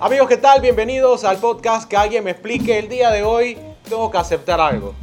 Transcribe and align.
Amigos, 0.00 0.28
¿qué 0.28 0.36
tal? 0.38 0.60
Bienvenidos 0.60 1.24
al 1.24 1.36
podcast 1.38 1.88
Que 1.88 1.96
alguien 1.96 2.24
me 2.24 2.30
explique. 2.30 2.78
El 2.78 2.88
día 2.88 3.10
de 3.10 3.22
hoy 3.22 3.58
tengo 3.88 4.10
que 4.10 4.18
aceptar 4.18 4.60
algo. 4.60 4.94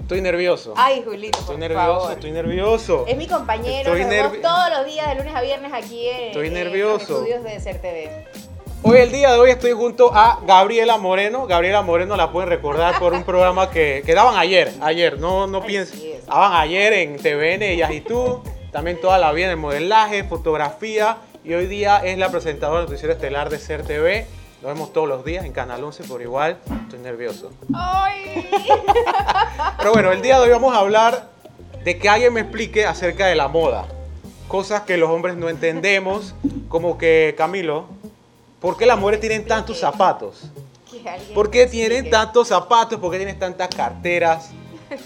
Estoy 0.00 0.20
nervioso. 0.20 0.74
Ay, 0.76 1.02
Julito, 1.04 1.38
Estoy 1.38 1.54
por 1.56 1.58
nervioso, 1.58 1.84
favor. 2.00 2.12
estoy 2.12 2.30
nervioso. 2.30 3.04
Es 3.08 3.16
mi 3.16 3.26
compañero, 3.26 3.92
Estoy 3.94 4.00
nos 4.02 4.10
vemos 4.10 4.32
nervi- 4.32 4.40
todos 4.42 4.70
los 4.78 4.86
días 4.86 5.08
de 5.08 5.14
lunes 5.16 5.34
a 5.34 5.40
viernes 5.42 5.72
aquí 5.74 6.08
en, 6.08 6.20
Estoy 6.28 6.46
en 6.48 6.54
nervioso. 6.54 6.98
los 6.98 7.20
estudios 7.28 7.44
de 7.44 7.60
Ser 7.60 7.80
TV. 7.80 8.26
Hoy, 8.84 8.98
el 8.98 9.10
día 9.10 9.32
de 9.32 9.38
hoy, 9.38 9.50
estoy 9.50 9.72
junto 9.72 10.12
a 10.14 10.38
Gabriela 10.46 10.96
Moreno. 10.98 11.46
Gabriela 11.46 11.82
Moreno 11.82 12.16
la 12.16 12.30
pueden 12.30 12.48
recordar 12.48 12.98
por 13.00 13.12
un 13.12 13.24
programa 13.24 13.70
que, 13.70 14.02
que 14.06 14.14
daban 14.14 14.36
ayer. 14.36 14.72
Ayer, 14.80 15.18
no, 15.18 15.46
no 15.48 15.58
Así 15.58 15.66
piensen. 15.66 16.00
es. 16.14 16.26
Daban 16.26 16.52
ayer 16.54 16.92
en 16.92 17.16
TVN 17.16 17.74
y 17.74 17.82
Agitud. 17.82 18.36
También 18.70 19.00
toda 19.00 19.18
la 19.18 19.32
vida 19.32 19.46
en 19.46 19.50
el 19.52 19.56
modelaje, 19.56 20.22
fotografía. 20.24 21.16
Y 21.44 21.54
hoy 21.54 21.66
día 21.66 21.98
es 21.98 22.18
la 22.18 22.30
presentadora 22.30 22.80
del 22.80 22.88
noticiero 22.88 23.14
estelar 23.14 23.48
de 23.48 23.58
Ser 23.58 23.84
TV. 23.84 24.26
Nos 24.60 24.72
vemos 24.74 24.92
todos 24.92 25.08
los 25.08 25.24
días 25.24 25.44
en 25.44 25.52
Canal 25.52 25.82
11 25.84 26.04
por 26.04 26.20
igual. 26.20 26.58
Estoy 26.82 26.98
nervioso. 26.98 27.52
¡Ay! 27.72 28.50
Pero 29.78 29.92
bueno, 29.92 30.10
el 30.10 30.20
día 30.20 30.36
de 30.36 30.46
hoy 30.46 30.50
vamos 30.50 30.74
a 30.74 30.80
hablar 30.80 31.30
de 31.84 31.98
que 31.98 32.08
alguien 32.08 32.32
me 32.34 32.40
explique 32.40 32.84
acerca 32.84 33.26
de 33.26 33.36
la 33.36 33.46
moda. 33.46 33.86
Cosas 34.48 34.82
que 34.82 34.96
los 34.96 35.10
hombres 35.10 35.36
no 35.36 35.48
entendemos, 35.48 36.34
como 36.68 36.98
que, 36.98 37.34
Camilo, 37.38 37.86
¿por 38.60 38.76
qué 38.76 38.84
las 38.84 38.98
mujeres 38.98 39.20
tienen 39.20 39.46
tantos 39.46 39.78
zapatos? 39.78 40.50
¿Por 41.34 41.50
qué 41.50 41.66
tienen 41.66 42.10
tantos 42.10 42.48
zapatos? 42.48 42.98
¿Por 42.98 43.12
qué 43.12 43.18
tienen 43.18 43.38
tantas 43.38 43.68
carteras? 43.68 44.50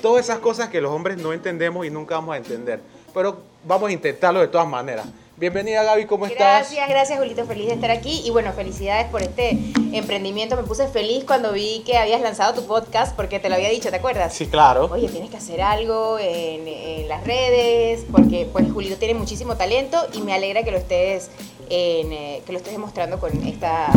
Todas 0.01 0.25
esas 0.25 0.39
cosas 0.39 0.71
que 0.71 0.81
los 0.81 0.93
hombres 0.93 1.19
no 1.19 1.33
entendemos 1.33 1.85
y 1.85 1.91
nunca 1.91 2.15
vamos 2.15 2.35
a 2.35 2.39
entender. 2.39 2.81
Pero 3.13 3.43
vamos 3.65 3.91
a 3.91 3.93
intentarlo 3.93 4.41
de 4.41 4.49
todas 4.49 4.67
maneras. 4.67 5.07
Bienvenida 5.47 5.83
Gaby, 5.83 6.07
¿cómo 6.07 6.27
estás? 6.27 6.39
Gracias, 6.71 6.89
gracias 6.89 7.19
Julito, 7.19 7.45
feliz 7.47 7.67
de 7.67 7.73
estar 7.75 7.91
aquí 7.91 8.23
y 8.25 8.31
bueno, 8.31 8.53
felicidades 8.53 9.09
por 9.09 9.23
este 9.23 9.59
emprendimiento. 9.93 10.55
Me 10.55 10.63
puse 10.63 10.87
feliz 10.87 11.25
cuando 11.25 11.51
vi 11.53 11.83
que 11.85 11.97
habías 11.99 12.21
lanzado 12.21 12.55
tu 12.55 12.65
podcast 12.65 13.17
porque 13.17 13.41
te 13.41 13.49
lo 13.49 13.57
había 13.57 13.69
dicho, 13.69 13.91
¿te 13.91 13.97
acuerdas? 13.97 14.33
Sí, 14.33 14.47
claro. 14.47 14.89
Oye, 14.93 15.09
tienes 15.09 15.31
que 15.31 15.39
hacer 15.39 15.61
algo 15.61 16.17
en, 16.21 16.69
en 16.69 17.09
las 17.09 17.25
redes 17.27 18.05
porque 18.13 18.47
pues 18.53 18.71
Julito 18.71 18.95
tiene 18.99 19.15
muchísimo 19.15 19.57
talento 19.57 19.99
y 20.13 20.21
me 20.21 20.33
alegra 20.33 20.63
que 20.63 20.71
lo 20.71 20.79
estés 20.79 21.29
en, 21.69 22.13
eh, 22.13 22.43
que 22.47 22.53
lo 22.53 22.59
estés 22.59 22.75
demostrando 22.75 23.19
con 23.19 23.33
esta 23.45 23.89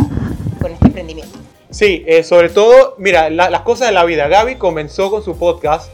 con 0.60 0.72
este 0.72 0.86
emprendimiento. 0.86 1.38
Sí, 1.70 2.02
eh, 2.08 2.24
sobre 2.24 2.48
todo, 2.48 2.96
mira, 2.98 3.30
la- 3.30 3.50
las 3.50 3.60
cosas 3.60 3.86
de 3.86 3.94
la 3.94 4.04
vida. 4.04 4.26
Gaby 4.26 4.56
comenzó 4.56 5.12
con 5.12 5.22
su 5.22 5.36
podcast. 5.38 5.92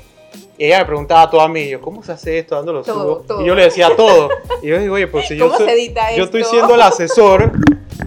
Y 0.63 0.67
ella 0.67 0.79
me 0.79 0.85
preguntaba 0.85 1.23
a 1.23 1.29
todo 1.31 1.41
a 1.41 1.49
mí, 1.49 1.69
yo, 1.71 1.81
¿cómo 1.81 2.05
se 2.05 2.13
hace 2.13 2.39
esto? 2.39 2.55
¿Dónde 2.55 2.73
lo 2.73 2.83
Todo, 2.85 3.03
subo? 3.03 3.17
todo. 3.27 3.43
Y 3.43 3.47
yo 3.47 3.55
le 3.57 3.65
decía 3.65 3.97
todo. 3.97 4.29
Y 4.63 4.69
yo 4.69 4.79
digo, 4.79 4.95
oye, 4.95 5.09
pues 5.09 5.27
si 5.27 5.37
yo, 5.37 5.47
¿Cómo 5.47 5.59
soy- 5.59 5.93
yo 6.17 6.23
estoy 6.23 6.43
esto? 6.43 6.53
siendo 6.53 6.77
el 6.77 6.83
asesor 6.83 7.51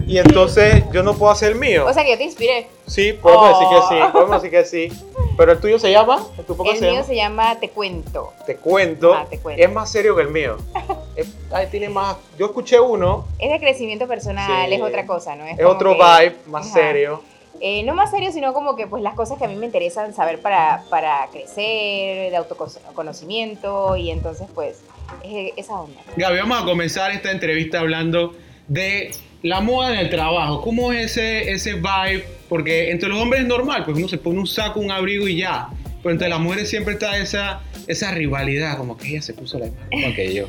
y 0.06 0.16
entonces 0.26 0.82
yo 0.90 1.02
no 1.02 1.12
puedo 1.18 1.30
hacer 1.30 1.52
el 1.52 1.58
mío. 1.58 1.84
O 1.86 1.92
sea 1.92 2.02
que 2.02 2.12
yo 2.12 2.16
te 2.16 2.24
inspiré. 2.24 2.68
sí, 2.86 3.12
podemos 3.12 3.50
decir 3.50 3.66
que 3.68 3.74
Oh. 3.76 3.88
sí, 3.90 3.94
podemos 4.10 4.42
decir 4.42 4.50
que 4.58 4.64
sí. 4.64 4.88
Pero 5.36 5.52
el 5.52 5.60
tuyo 5.60 5.78
se 5.78 5.90
llama, 5.90 6.16
¿tu 6.46 6.56
podcast 6.56 6.76
El 6.76 6.78
se 6.78 6.84
mío 6.86 6.94
llama? 6.94 7.06
se 7.06 7.14
llama 7.16 7.60
Te 7.60 7.68
Cuento. 7.68 8.32
Te 8.46 8.56
cuento. 8.56 9.12
Ah, 9.12 9.26
te 9.28 9.38
cuento. 9.38 9.62
Es 9.62 9.70
más 9.70 9.90
serio 9.92 10.16
que 10.16 10.22
el 10.22 10.30
mío. 10.30 10.56
Es- 11.14 11.28
tiene 11.70 11.90
más. 11.90 12.16
Yo 12.38 12.46
escuché 12.46 12.80
uno, 12.80 13.26
Es 13.38 13.50
de 13.50 13.60
crecimiento 13.60 14.06
personal, 14.08 14.66
Sí. 14.70 14.74
es 14.76 14.80
otra 14.80 15.04
cosa, 15.06 15.36
¿no? 15.36 15.44
es 15.44 15.56
como 15.58 15.68
otro 15.68 15.90
que- 15.94 15.98
vibe, 16.02 16.36
más 16.46 16.64
Ajá. 16.70 16.74
serio. 16.74 17.22
Eh, 17.60 17.82
no 17.84 17.94
más 17.94 18.10
serio, 18.10 18.32
sino 18.32 18.52
como 18.52 18.76
que 18.76 18.86
pues 18.86 19.02
las 19.02 19.14
cosas 19.14 19.38
que 19.38 19.44
a 19.44 19.48
mí 19.48 19.56
me 19.56 19.66
interesan 19.66 20.14
saber 20.14 20.40
para, 20.40 20.82
para 20.90 21.26
crecer, 21.32 22.30
de 22.30 22.36
autoconocimiento 22.36 23.96
y 23.96 24.10
entonces 24.10 24.48
pues 24.54 24.80
es 25.24 25.52
esa 25.56 25.80
onda. 25.80 26.00
Gaby, 26.16 26.38
vamos 26.38 26.62
a 26.62 26.64
comenzar 26.64 27.10
esta 27.12 27.30
entrevista 27.30 27.80
hablando 27.80 28.34
de 28.68 29.10
la 29.42 29.60
moda 29.60 29.92
en 29.92 29.98
el 30.00 30.10
trabajo. 30.10 30.60
¿Cómo 30.60 30.92
es 30.92 31.12
ese, 31.12 31.52
ese 31.52 31.74
vibe? 31.74 32.24
Porque 32.48 32.90
entre 32.90 33.08
los 33.08 33.20
hombres 33.20 33.42
es 33.42 33.48
normal, 33.48 33.84
pues 33.84 33.96
uno 33.96 34.08
se 34.08 34.18
pone 34.18 34.38
un 34.38 34.46
saco, 34.46 34.80
un 34.80 34.90
abrigo 34.90 35.26
y 35.28 35.38
ya. 35.38 35.68
Pero 36.06 36.12
entre 36.14 36.28
las 36.28 36.38
mujeres 36.38 36.70
siempre 36.70 36.94
está 36.94 37.18
esa, 37.18 37.62
esa 37.88 38.12
rivalidad, 38.12 38.76
como 38.78 38.96
que 38.96 39.08
ella 39.08 39.22
se 39.22 39.34
puso 39.34 39.58
la 39.58 39.66
misma 39.90 40.14
que 40.14 40.32
yo. 40.32 40.46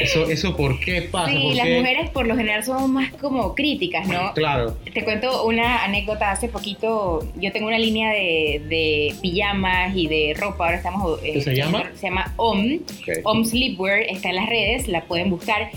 Eso, 0.00 0.30
eso 0.30 0.56
¿por 0.56 0.78
qué 0.78 1.02
pasa? 1.02 1.32
Sí, 1.32 1.42
¿Por 1.42 1.56
las 1.56 1.66
qué? 1.66 1.78
mujeres 1.80 2.10
por 2.10 2.26
lo 2.28 2.36
general 2.36 2.62
somos 2.62 2.88
más 2.88 3.12
como 3.14 3.56
críticas, 3.56 4.06
¿no? 4.06 4.32
Claro. 4.34 4.76
Te 4.94 5.02
cuento 5.02 5.44
una 5.46 5.82
anécdota. 5.82 6.30
Hace 6.30 6.46
poquito 6.48 7.26
yo 7.40 7.50
tengo 7.50 7.66
una 7.66 7.78
línea 7.80 8.12
de, 8.12 8.62
de 8.68 9.14
pijamas 9.20 9.96
y 9.96 10.06
de 10.06 10.34
ropa. 10.38 10.66
Ahora 10.66 10.76
estamos... 10.76 11.18
eh, 11.24 11.32
¿Qué 11.32 11.40
se 11.40 11.56
llama? 11.56 11.90
Se 11.96 12.06
llama 12.06 12.32
OM. 12.36 12.78
OM 13.24 13.44
Sleepwear. 13.44 14.02
Está 14.02 14.28
en 14.28 14.36
las 14.36 14.48
redes, 14.48 14.86
la 14.86 15.02
pueden 15.06 15.28
buscar. 15.30 15.70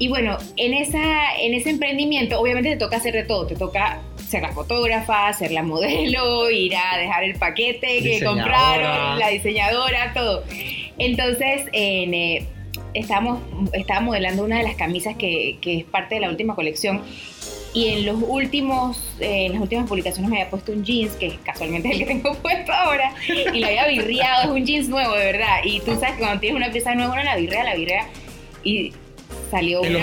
Y 0.00 0.08
bueno, 0.08 0.38
en, 0.56 0.74
esa, 0.74 1.36
en 1.38 1.54
ese 1.54 1.70
emprendimiento 1.70 2.40
obviamente 2.40 2.70
te 2.70 2.76
toca 2.78 2.96
hacer 2.96 3.12
de 3.14 3.22
todo. 3.22 3.46
Te 3.46 3.54
toca 3.54 4.00
ser 4.30 4.42
la 4.42 4.52
fotógrafa, 4.52 5.32
ser 5.32 5.50
la 5.50 5.62
modelo, 5.62 6.50
ir 6.52 6.74
a 6.76 6.96
dejar 6.98 7.24
el 7.24 7.34
paquete 7.36 8.02
que 8.02 8.24
compraron, 8.24 9.18
la 9.18 9.28
diseñadora, 9.28 10.12
todo. 10.14 10.44
Entonces, 10.98 11.66
en, 11.72 12.14
eh, 12.14 12.46
estábamos, 12.94 13.40
estaba 13.72 14.00
modelando 14.00 14.44
una 14.44 14.58
de 14.58 14.64
las 14.64 14.76
camisas 14.76 15.16
que, 15.16 15.58
que 15.60 15.78
es 15.78 15.84
parte 15.84 16.16
de 16.16 16.22
la 16.22 16.30
última 16.30 16.54
colección. 16.54 17.02
Y 17.72 17.86
en 17.88 18.06
los 18.06 18.16
últimos, 18.26 19.00
eh, 19.20 19.46
en 19.46 19.52
las 19.52 19.62
últimas 19.62 19.88
publicaciones 19.88 20.28
me 20.28 20.38
había 20.38 20.50
puesto 20.50 20.72
un 20.72 20.84
jeans, 20.84 21.14
que 21.14 21.38
casualmente 21.44 21.88
es 21.88 21.94
el 21.94 22.00
que 22.00 22.06
tengo 22.06 22.34
puesto 22.42 22.72
ahora, 22.72 23.14
y 23.28 23.60
lo 23.60 23.66
había 23.66 23.86
birreado, 23.86 24.42
es 24.42 24.60
un 24.60 24.66
jeans 24.66 24.88
nuevo, 24.88 25.14
de 25.14 25.24
verdad. 25.24 25.60
Y 25.64 25.80
tú 25.80 25.92
sabes 25.94 26.12
que 26.12 26.18
cuando 26.18 26.40
tienes 26.40 26.56
una 26.56 26.72
pieza 26.72 26.94
nueva, 26.94 27.12
uno 27.12 27.22
la 27.22 27.36
birrea, 27.36 27.62
la 27.62 27.74
birrea, 27.76 28.08
y 28.64 28.92
salió 29.50 29.82
una 29.82 29.98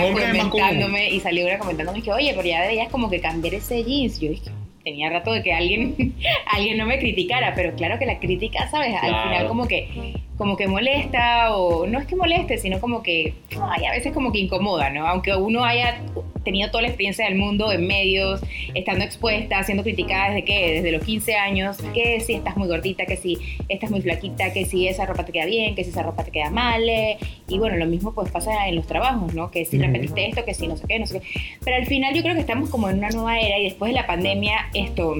comentándome, 0.48 1.10
y 1.10 1.20
salió 1.20 1.46
una 1.46 1.58
comentándome 1.58 2.02
que, 2.02 2.12
oye, 2.12 2.32
pero 2.34 2.46
ya 2.48 2.62
deberías 2.62 2.88
como 2.90 3.08
que 3.10 3.20
cambiar 3.20 3.54
ese 3.54 3.82
jeans. 3.84 4.20
Yo 4.20 4.30
dije, 4.30 4.50
tenía 4.84 5.10
rato 5.10 5.32
de 5.32 5.42
que 5.42 5.52
alguien, 5.52 5.94
alguien 6.46 6.78
no 6.78 6.86
me 6.86 6.98
criticara, 6.98 7.54
pero 7.54 7.74
claro 7.74 7.98
que 7.98 8.06
la 8.06 8.18
crítica, 8.18 8.68
¿sabes? 8.70 8.94
Al 8.94 9.08
Claro. 9.10 9.28
final 9.30 9.48
como 9.48 9.66
que, 9.66 9.88
como 10.38 10.56
que 10.56 10.68
molesta, 10.68 11.54
o 11.54 11.86
no 11.86 11.98
es 11.98 12.06
que 12.06 12.14
moleste, 12.14 12.58
sino 12.58 12.80
como 12.80 13.02
que, 13.02 13.34
ay, 13.60 13.84
a 13.84 13.90
veces 13.90 14.12
como 14.12 14.30
que 14.30 14.38
incomoda, 14.38 14.88
¿no? 14.88 15.06
Aunque 15.06 15.34
uno 15.34 15.64
haya 15.64 16.00
tenido 16.44 16.70
toda 16.70 16.82
la 16.82 16.88
experiencia 16.88 17.24
del 17.24 17.34
mundo 17.34 17.72
en 17.72 17.86
medios, 17.86 18.40
estando 18.72 19.04
expuesta, 19.04 19.62
siendo 19.64 19.82
criticada 19.82 20.28
desde 20.28 20.44
que, 20.44 20.72
desde 20.74 20.92
los 20.92 21.04
15 21.04 21.34
años, 21.34 21.76
que 21.92 22.20
si 22.20 22.34
estás 22.34 22.56
muy 22.56 22.68
gordita, 22.68 23.04
que 23.04 23.16
si 23.16 23.36
estás 23.68 23.90
muy 23.90 24.00
flaquita, 24.00 24.52
que 24.52 24.64
si 24.64 24.86
esa 24.86 25.06
ropa 25.06 25.24
te 25.24 25.32
queda 25.32 25.46
bien, 25.46 25.74
que 25.74 25.82
si 25.82 25.90
esa 25.90 26.04
ropa 26.04 26.22
te 26.24 26.30
queda 26.30 26.50
mal, 26.50 26.88
eh, 26.88 27.18
y 27.48 27.58
bueno, 27.58 27.76
lo 27.76 27.86
mismo 27.86 28.14
pues 28.14 28.30
pasa 28.30 28.68
en 28.68 28.76
los 28.76 28.86
trabajos, 28.86 29.34
¿no? 29.34 29.50
Que 29.50 29.64
si 29.64 29.76
repetiste 29.76 30.28
esto, 30.28 30.44
que 30.44 30.54
si 30.54 30.68
no 30.68 30.76
sé 30.76 30.86
qué, 30.88 31.00
no 31.00 31.06
sé 31.06 31.20
qué. 31.20 31.26
Pero 31.64 31.76
al 31.76 31.86
final 31.86 32.14
yo 32.14 32.22
creo 32.22 32.34
que 32.34 32.40
estamos 32.40 32.70
como 32.70 32.88
en 32.88 32.98
una 32.98 33.10
nueva 33.10 33.40
era 33.40 33.58
y 33.58 33.64
después 33.64 33.90
de 33.90 33.96
la 33.96 34.06
pandemia 34.06 34.70
esto 34.72 35.16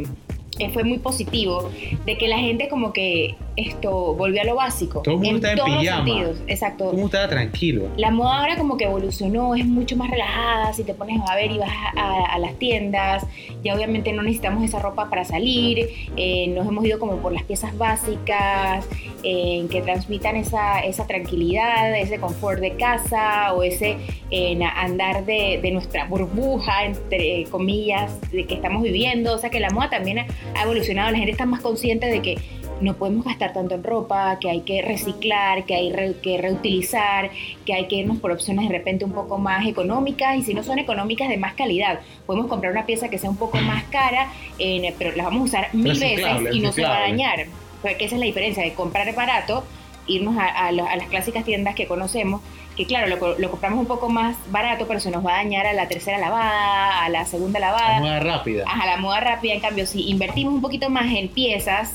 eh, 0.59 0.71
fue 0.71 0.85
muy 0.85 0.99
positivo 0.99 1.71
de 2.07 2.17
que 2.17 2.29
la 2.29 2.39
gente 2.39 2.69
como 2.69 2.93
que 2.93 3.35
esto 3.59 4.15
volvió 4.15 4.43
a 4.43 4.45
lo 4.45 4.55
básico. 4.55 5.01
Todo 5.03 5.15
el 5.17 5.21
mundo 5.33 5.49
en 5.49 5.57
todos 5.57 5.69
los 5.71 5.81
pijama. 5.81 6.05
sentidos, 6.05 6.43
exacto. 6.47 6.91
¿Cómo 6.91 7.07
estaba 7.07 7.29
tranquilo? 7.29 7.89
La 7.97 8.11
moda 8.11 8.39
ahora 8.41 8.57
como 8.57 8.77
que 8.77 8.85
evolucionó, 8.85 9.55
es 9.55 9.67
mucho 9.67 9.97
más 9.97 10.11
relajada, 10.11 10.73
si 10.73 10.85
te 10.85 10.95
pones 10.95 11.21
a 11.29 11.35
ver 11.35 11.51
y 11.51 11.59
vas 11.59 11.69
a, 11.97 12.01
a- 12.01 12.25
a 12.35 12.39
las 12.39 12.55
tiendas, 12.59 13.27
ya 13.65 13.75
obviamente 13.75 14.13
no 14.13 14.23
necesitamos 14.23 14.63
esa 14.65 14.79
ropa 14.79 15.11
para 15.11 15.25
salir, 15.25 15.89
eh, 16.17 16.47
nos 16.49 16.67
hemos 16.67 16.85
ido 16.85 16.99
como 16.99 17.17
por 17.17 17.33
las 17.33 17.43
piezas 17.43 17.77
básicas, 17.77 18.87
eh, 19.25 19.67
que 19.71 19.83
transmitan 19.83 20.37
esa, 20.37 20.81
esa 20.81 21.07
tranquilidad, 21.07 21.97
ese 21.99 22.19
confort 22.21 22.61
de 22.61 22.77
casa 22.77 23.53
o 23.55 23.63
ese 23.63 23.97
eh, 24.31 24.59
andar 24.77 25.25
de, 25.25 25.59
de 25.63 25.71
nuestra 25.71 26.05
burbuja, 26.07 26.85
entre 26.85 27.45
comillas, 27.51 28.21
de 28.31 28.47
que 28.47 28.55
estamos 28.55 28.83
viviendo, 28.83 29.35
o 29.35 29.39
sea 29.39 29.51
que 29.51 29.61
la 29.61 29.71
moda 29.71 29.91
también 29.91 30.19
ha 30.19 30.63
evolucionado, 30.63 31.11
la 31.11 31.19
gente 31.19 31.33
está 31.33 31.47
más 31.47 31.61
consciente 31.61 32.07
de 32.07 32.21
que 32.23 32.37
no 32.81 32.95
podemos 32.95 33.25
gastar 33.25 33.53
tanto 33.53 33.75
en 33.75 33.83
ropa, 33.85 34.39
que 34.41 34.51
hay 34.51 34.61
que 34.61 34.83
reciclar, 34.83 35.65
que 35.65 35.75
hay 35.75 35.93
re- 35.93 36.15
que 36.23 36.39
reutilizar, 36.39 37.31
que 37.67 37.75
hay 37.75 37.87
que 37.89 37.97
irnos 37.97 38.19
por 38.19 38.31
opciones 38.31 38.69
de 38.69 38.77
repente 38.77 39.05
un 39.05 39.13
poco 39.13 39.39
más 39.39 39.67
económicas 39.67 40.37
y 40.37 40.43
si 40.43 40.55
no 40.55 40.63
son 40.63 40.79
económicas 40.79 41.29
de 41.29 41.37
más 41.39 41.55
calidad. 41.55 42.01
Podemos 42.27 42.47
comprar 42.49 42.73
una 42.73 42.87
pieza 42.87 43.09
que 43.09 43.19
sea 43.19 43.31
un 43.31 43.37
poco 43.37 43.59
más 43.59 43.85
cara, 43.85 44.29
eh, 44.59 44.95
pero 44.99 45.15
la 45.17 45.25
vamos 45.25 45.41
a 45.41 45.45
usar 45.45 45.69
mil 45.75 45.99
veces 46.01 46.25
y 46.53 46.61
no 46.61 46.73
se 46.73 46.83
va 46.83 46.97
a 46.97 47.01
dañar. 47.11 47.47
Porque 47.83 48.05
esa 48.05 48.15
es 48.17 48.21
la 48.21 48.27
diferencia 48.27 48.63
de 48.63 48.73
comprar 48.75 49.13
barato, 49.15 49.65
irnos 50.07 50.37
a, 50.39 50.47
a 50.47 50.73
la- 50.73 50.87
a 50.91 50.97
las 50.97 51.09
clásicas 51.09 51.45
tiendas 51.45 51.75
que 51.75 51.87
conocemos, 51.87 52.41
que 52.77 52.87
claro, 52.87 53.09
lo, 53.09 53.39
lo 53.39 53.51
compramos 53.51 53.81
un 53.81 53.87
poco 53.87 54.09
más 54.09 54.37
barato, 54.53 54.87
pero 54.87 55.01
se 55.01 55.11
nos 55.11 55.27
va 55.27 55.33
a 55.35 55.37
dañar 55.43 55.67
a 55.67 55.73
la 55.73 55.89
tercera 55.89 56.17
lavada, 56.19 57.05
a 57.05 57.09
la 57.09 57.25
segunda 57.25 57.59
lavada. 57.59 57.99
Moda 58.01 58.21
rápida. 58.21 58.65
Ajá, 58.67 58.87
la 58.87 58.97
moda 58.99 59.19
rápida, 59.21 59.53
en 59.55 59.61
cambio, 59.61 59.85
si 59.87 60.09
invertimos 60.09 60.55
un 60.55 60.61
poquito 60.63 60.89
más 60.89 61.07
en 61.13 61.29
piezas, 61.29 61.95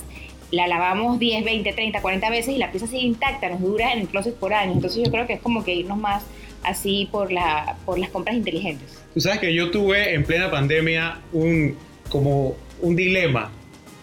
la 0.53 0.67
lavamos 0.67 1.17
10, 1.17 1.43
20, 1.43 1.73
30, 1.73 2.01
40 2.01 2.29
veces 2.29 2.55
y 2.55 2.57
la 2.59 2.71
pieza 2.71 2.85
sigue 2.85 3.01
intacta, 3.01 3.49
nos 3.49 3.59
dura 3.61 3.91
en 3.91 4.01
el 4.01 4.07
closet 4.07 4.35
por 4.35 4.53
años. 4.53 4.75
Entonces 4.75 5.03
yo 5.03 5.11
creo 5.11 5.25
que 5.25 5.33
es 5.33 5.41
como 5.41 5.63
que 5.63 5.73
irnos 5.73 5.97
más 5.97 6.23
así 6.61 7.09
por, 7.11 7.31
la, 7.31 7.75
por 7.85 7.97
las 7.97 8.09
compras 8.09 8.37
inteligentes. 8.37 9.03
Tú 9.15 9.19
sabes 9.19 9.39
que 9.39 9.53
yo 9.53 9.71
tuve 9.71 10.13
en 10.13 10.23
plena 10.23 10.51
pandemia 10.51 11.21
un, 11.31 11.75
como 12.09 12.55
un 12.81 12.95
dilema. 12.95 13.51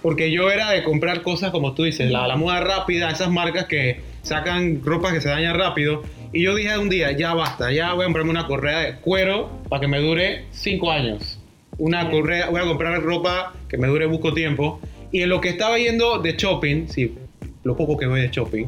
Porque 0.02 0.32
yo 0.32 0.50
era 0.50 0.70
de 0.70 0.82
comprar 0.82 1.22
cosas 1.22 1.50
como 1.50 1.74
tú 1.74 1.84
dices, 1.84 2.10
la, 2.10 2.26
la 2.26 2.34
moda 2.34 2.60
rápida, 2.60 3.10
esas 3.10 3.30
marcas 3.30 3.66
que 3.66 4.00
sacan 4.22 4.82
ropa 4.82 5.12
que 5.12 5.20
se 5.20 5.28
daña 5.28 5.52
rápido. 5.52 6.02
Y 6.32 6.42
yo 6.42 6.54
dije 6.54 6.76
un 6.78 6.88
día, 6.88 7.12
ya 7.12 7.34
basta, 7.34 7.70
ya 7.70 7.92
voy 7.92 8.02
a 8.02 8.04
comprarme 8.06 8.30
una 8.30 8.46
correa 8.46 8.78
de 8.80 8.96
cuero 8.96 9.50
para 9.68 9.80
que 9.80 9.88
me 9.88 10.00
dure 10.00 10.46
5 10.50 10.90
años. 10.90 11.36
una 11.78 12.10
correa, 12.10 12.50
voy 12.50 12.60
a 12.60 12.64
comprar 12.64 13.00
ropa 13.02 13.54
que 13.68 13.78
me 13.78 13.86
dure 13.88 14.08
mucho 14.08 14.32
tiempo. 14.32 14.80
Y 15.12 15.22
en 15.22 15.28
lo 15.28 15.40
que 15.40 15.50
estaba 15.50 15.78
yendo 15.78 16.18
de 16.18 16.32
shopping, 16.32 16.86
sí, 16.88 17.14
lo 17.64 17.76
poco 17.76 17.96
que 17.96 18.06
voy 18.06 18.20
de 18.20 18.28
shopping, 18.30 18.66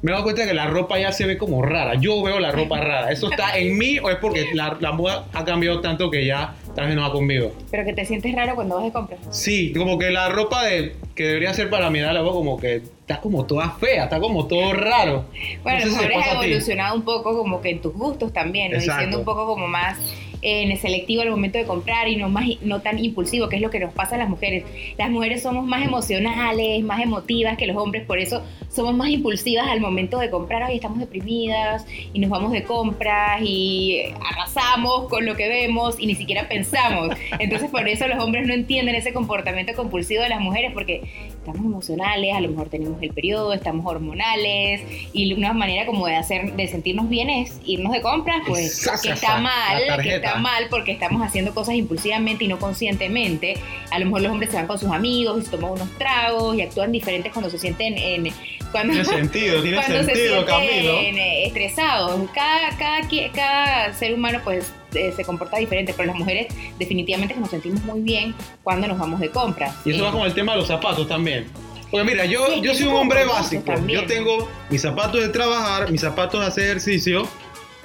me 0.00 0.10
he 0.10 0.12
dado 0.12 0.22
cuenta 0.22 0.46
que 0.46 0.54
la 0.54 0.66
ropa 0.66 0.98
ya 0.98 1.10
se 1.10 1.26
ve 1.26 1.36
como 1.36 1.60
rara. 1.62 1.94
Yo 1.94 2.22
veo 2.22 2.38
la 2.38 2.52
ropa 2.52 2.80
rara. 2.80 3.10
¿Eso 3.10 3.30
está 3.30 3.58
en 3.58 3.76
mí 3.76 3.98
o 3.98 4.10
es 4.10 4.16
porque 4.16 4.46
la, 4.54 4.76
la 4.80 4.92
moda 4.92 5.26
ha 5.32 5.44
cambiado 5.44 5.80
tanto 5.80 6.08
que 6.08 6.24
ya 6.24 6.54
tal 6.76 6.86
vez 6.86 6.94
no 6.94 7.02
va 7.02 7.10
conmigo? 7.10 7.52
Pero 7.70 7.84
que 7.84 7.92
te 7.92 8.04
sientes 8.04 8.32
raro 8.32 8.54
cuando 8.54 8.76
vas 8.76 8.84
de 8.84 8.92
compras. 8.92 9.20
Sí, 9.30 9.72
como 9.76 9.98
que 9.98 10.10
la 10.10 10.28
ropa 10.28 10.64
de, 10.64 10.94
que 11.16 11.24
debería 11.24 11.52
ser 11.52 11.68
para 11.68 11.90
mirar 11.90 12.14
la 12.14 12.22
voz 12.22 12.32
como 12.32 12.60
que 12.60 12.76
está 12.76 13.20
como 13.20 13.44
toda 13.44 13.70
fea, 13.70 14.04
está 14.04 14.20
como 14.20 14.46
todo 14.46 14.72
raro. 14.72 15.24
Bueno, 15.64 15.84
No 15.86 15.90
sé 15.90 15.98
a 15.98 16.02
lo 16.02 16.02
si 16.02 16.08
mejor 16.08 16.22
has 16.22 16.44
evolucionado 16.44 16.94
un 16.94 17.02
poco 17.02 17.36
como 17.36 17.60
que 17.60 17.70
en 17.70 17.80
tus 17.80 17.92
gustos 17.92 18.32
también, 18.32 18.70
¿no? 18.70 18.78
Y 18.78 18.82
siendo 18.82 19.18
un 19.18 19.24
poco 19.24 19.46
como 19.46 19.66
más 19.66 19.98
eh, 20.42 20.76
selectivo 20.76 21.22
al 21.22 21.30
momento 21.30 21.58
de 21.58 21.64
comprar 21.64 22.08
y 22.08 22.16
no 22.16 22.28
más 22.28 22.46
no 22.62 22.80
tan 22.80 22.98
impulsivo, 22.98 23.48
que 23.48 23.56
es 23.56 23.62
lo 23.62 23.70
que 23.70 23.80
nos 23.80 23.92
pasa 23.92 24.14
a 24.14 24.18
las 24.18 24.28
mujeres. 24.28 24.64
Las 24.96 25.10
mujeres 25.10 25.42
somos 25.42 25.66
más 25.66 25.84
emocionales, 25.84 26.82
más 26.84 27.00
emotivas 27.00 27.56
que 27.56 27.66
los 27.66 27.76
hombres, 27.76 28.04
por 28.06 28.18
eso 28.18 28.42
somos 28.78 28.94
más 28.94 29.08
impulsivas 29.08 29.66
al 29.66 29.80
momento 29.80 30.20
de 30.20 30.30
comprar. 30.30 30.62
Hoy 30.62 30.76
estamos 30.76 31.00
deprimidas 31.00 31.84
y 32.12 32.20
nos 32.20 32.30
vamos 32.30 32.52
de 32.52 32.62
compras 32.62 33.40
y 33.42 34.04
arrasamos 34.24 35.08
con 35.08 35.26
lo 35.26 35.34
que 35.34 35.48
vemos 35.48 35.98
y 35.98 36.06
ni 36.06 36.14
siquiera 36.14 36.46
pensamos. 36.46 37.16
Entonces 37.40 37.70
por 37.70 37.88
eso 37.88 38.06
los 38.06 38.22
hombres 38.22 38.46
no 38.46 38.54
entienden 38.54 38.94
ese 38.94 39.12
comportamiento 39.12 39.74
compulsivo 39.74 40.22
de 40.22 40.28
las 40.28 40.40
mujeres 40.40 40.70
porque 40.72 41.02
estamos 41.26 41.66
emocionales, 41.66 42.36
a 42.36 42.40
lo 42.40 42.50
mejor 42.50 42.68
tenemos 42.68 43.02
el 43.02 43.10
periodo, 43.10 43.52
estamos 43.52 43.84
hormonales 43.84 44.82
y 45.12 45.32
una 45.32 45.52
manera 45.52 45.84
como 45.84 46.06
de 46.06 46.14
hacer 46.14 46.52
de 46.54 46.68
sentirnos 46.68 47.08
bien 47.08 47.30
es 47.30 47.58
irnos 47.64 47.92
de 47.92 48.00
compras, 48.00 48.42
pues 48.46 48.88
que 49.02 49.10
está 49.10 49.40
mal, 49.40 49.82
que 50.00 50.14
está 50.14 50.36
mal 50.36 50.68
porque 50.70 50.92
estamos 50.92 51.20
haciendo 51.20 51.52
cosas 51.52 51.74
impulsivamente 51.74 52.44
y 52.44 52.48
no 52.48 52.60
conscientemente. 52.60 53.54
A 53.90 53.98
lo 53.98 54.04
mejor 54.04 54.22
los 54.22 54.30
hombres 54.30 54.50
se 54.50 54.56
van 54.56 54.68
con 54.68 54.78
sus 54.78 54.92
amigos 54.92 55.42
y 55.42 55.44
se 55.46 55.50
toman 55.50 55.72
unos 55.72 55.90
tragos 55.98 56.56
y 56.56 56.62
actúan 56.62 56.92
diferentes 56.92 57.32
cuando 57.32 57.50
se 57.50 57.58
sienten 57.58 57.98
en 57.98 58.28
cuando 58.72 58.92
Tiene 58.92 59.04
sentido, 59.08 59.62
tiene 59.62 59.76
cuando 59.78 59.98
se 59.98 60.04
sentido, 60.04 60.34
sienten 60.46 60.46
Camilo. 60.46 60.92
eh, 60.98 61.46
estresados. 61.46 62.30
Cada, 62.34 62.76
cada, 62.78 63.08
cada 63.34 63.92
ser 63.94 64.14
humano 64.14 64.40
pues 64.44 64.72
eh, 64.94 65.12
se 65.14 65.24
comporta 65.24 65.58
diferente, 65.58 65.92
pero 65.96 66.06
las 66.08 66.16
mujeres 66.16 66.46
definitivamente 66.78 67.34
que 67.34 67.40
nos 67.40 67.50
sentimos 67.50 67.82
muy 67.84 68.00
bien 68.00 68.34
cuando 68.62 68.86
nos 68.88 68.98
vamos 68.98 69.20
de 69.20 69.30
compras. 69.30 69.74
Y 69.84 69.90
eso 69.90 70.00
Eh, 70.00 70.02
va 70.02 70.12
con 70.12 70.22
el 70.26 70.34
tema 70.34 70.52
de 70.52 70.58
los 70.58 70.68
zapatos 70.68 71.06
también. 71.08 71.46
Porque 71.90 72.04
mira, 72.04 72.24
yo, 72.26 72.46
Sí, 72.54 72.60
yo 72.60 72.74
soy 72.74 72.86
un 72.86 72.96
hombre 72.96 73.24
básico. 73.24 73.62
también. 73.64 74.00
Yo 74.02 74.06
tengo 74.06 74.48
mis 74.70 74.82
zapatos 74.82 75.20
de 75.22 75.28
trabajar, 75.30 75.90
mis 75.90 76.00
zapatos 76.02 76.40
de 76.40 76.46
hacer 76.46 76.64
ejercicio 76.64 77.26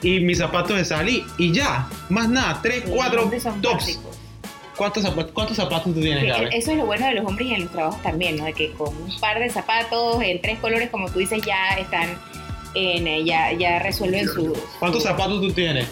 y 0.02 0.20
mis 0.20 0.38
zapatos 0.40 0.76
de 0.78 0.84
salir. 0.84 1.24
Y 1.38 1.54
ya, 1.54 1.88
más 2.10 2.28
nada, 2.28 2.60
tres, 2.62 2.84
sí, 2.86 2.92
cuatro 2.94 3.32
tops. 3.62 3.74
básicos. 3.86 4.20
¿Cuántos, 4.78 5.04
zapatos, 5.04 5.32
¿Cuántos 5.34 5.58
zapatos 5.58 5.94
tú 5.94 6.02
tienes, 6.02 6.26
Gabriel? 6.28 6.50
eso 6.54 6.72
es 6.72 6.78
lo 6.78 6.86
bueno 6.86 7.06
de 7.08 7.14
los 7.14 7.26
hombres 7.26 7.48
y 7.48 7.54
en 7.54 7.62
los 7.62 7.72
trabajos 7.72 8.02
también, 8.02 8.38
¿no? 8.38 8.46
De 8.46 8.54
que 8.54 8.72
con 8.72 8.90
un 8.90 9.20
par 9.20 9.40
de 9.40 9.50
zapatos 9.50 10.22
en 10.24 10.42
tres 10.42 10.60
colores, 10.60 10.90
como 10.90 11.10
tú 11.12 11.20
dices, 11.20 11.42
ya 11.46 11.70
están, 11.80 12.18
en, 12.74 13.08
eh, 13.08 13.24
ya, 13.24 13.52
ya 13.54 13.80
resuelven 13.80 14.28
su... 14.28 14.52
¿Cuántos 14.80 15.04
su- 15.04 15.08
zapatos 15.10 15.40
tú 15.42 15.52
tienes? 15.52 15.88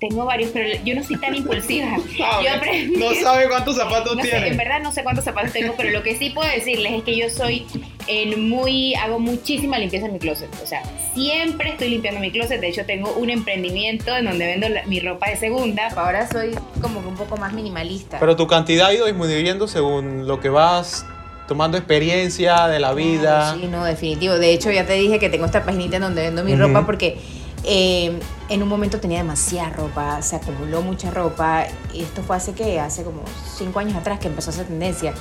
Tengo 0.00 0.24
varios, 0.24 0.50
pero 0.52 0.80
yo 0.84 0.94
no 0.94 1.02
soy 1.02 1.16
tan 1.16 1.34
impulsiva. 1.34 1.96
Yo 2.16 2.24
aprendí- 2.50 2.96
No 2.98 3.12
sabe 3.20 3.48
cuántos 3.48 3.76
zapatos 3.76 4.16
No 4.16 4.22
sé, 4.22 4.30
tienes. 4.30 4.52
en 4.52 4.56
verdad 4.56 4.80
no 4.80 4.92
sé 4.92 5.02
cuántos 5.02 5.24
zapatos 5.24 5.52
tengo, 5.52 5.74
pero 5.76 5.90
lo 5.90 6.02
que 6.04 6.16
sí 6.16 6.30
puedo 6.30 6.48
decirles 6.48 6.92
es 6.92 7.02
que 7.02 7.16
yo 7.16 7.28
soy 7.28 7.66
en 8.08 8.48
muy, 8.48 8.94
hago 8.94 9.18
muchísima 9.18 9.78
limpieza 9.78 10.06
en 10.06 10.14
mi 10.14 10.18
closet. 10.18 10.48
O 10.62 10.66
sea, 10.66 10.82
siempre 11.14 11.70
estoy 11.70 11.90
limpiando 11.90 12.20
mi 12.20 12.30
closet. 12.30 12.60
De 12.60 12.68
hecho, 12.68 12.84
tengo 12.86 13.12
un 13.14 13.30
emprendimiento 13.30 14.16
en 14.16 14.24
donde 14.24 14.46
vendo 14.46 14.68
la- 14.68 14.84
mi 14.86 15.00
ropa 15.00 15.28
de 15.30 15.36
segunda. 15.36 15.88
Ahora 15.96 16.28
soy 16.30 16.54
como 16.80 17.00
que 17.02 17.08
un 17.08 17.16
poco 17.16 17.36
más 17.36 17.52
minimalista. 17.52 18.18
Pero 18.18 18.34
tu 18.36 18.46
cantidad 18.46 18.88
ha 18.88 18.94
ido 18.94 19.06
disminuyendo 19.06 19.68
según 19.68 20.26
lo 20.26 20.40
que 20.40 20.48
vas 20.48 21.04
tomando 21.46 21.78
experiencia 21.78 22.66
de 22.68 22.78
la 22.80 22.92
vida. 22.94 23.54
Sí, 23.54 23.66
no, 23.70 23.84
definitivo. 23.84 24.34
De 24.38 24.52
hecho, 24.52 24.70
ya 24.70 24.86
te 24.86 24.92
dije 24.94 25.18
que 25.18 25.28
tengo 25.30 25.46
esta 25.46 25.64
paginita 25.64 25.96
en 25.96 26.02
donde 26.02 26.22
vendo 26.22 26.44
mi 26.44 26.54
ropa 26.54 26.84
porque 26.84 27.16
eh, 27.64 28.12
en 28.50 28.62
un 28.62 28.68
momento 28.68 29.00
tenía 29.00 29.18
demasiada 29.18 29.70
ropa, 29.70 30.20
se 30.22 30.36
acumuló 30.36 30.82
mucha 30.82 31.10
ropa. 31.10 31.66
Y 31.94 32.02
esto 32.02 32.22
fue 32.22 32.36
hace 32.36 32.52
que, 32.52 32.78
hace 32.80 33.02
como 33.02 33.22
cinco 33.56 33.78
años 33.80 33.96
atrás 33.96 34.18
que 34.18 34.28
empezó 34.28 34.50
esa 34.50 34.64
tendencia 34.64 35.14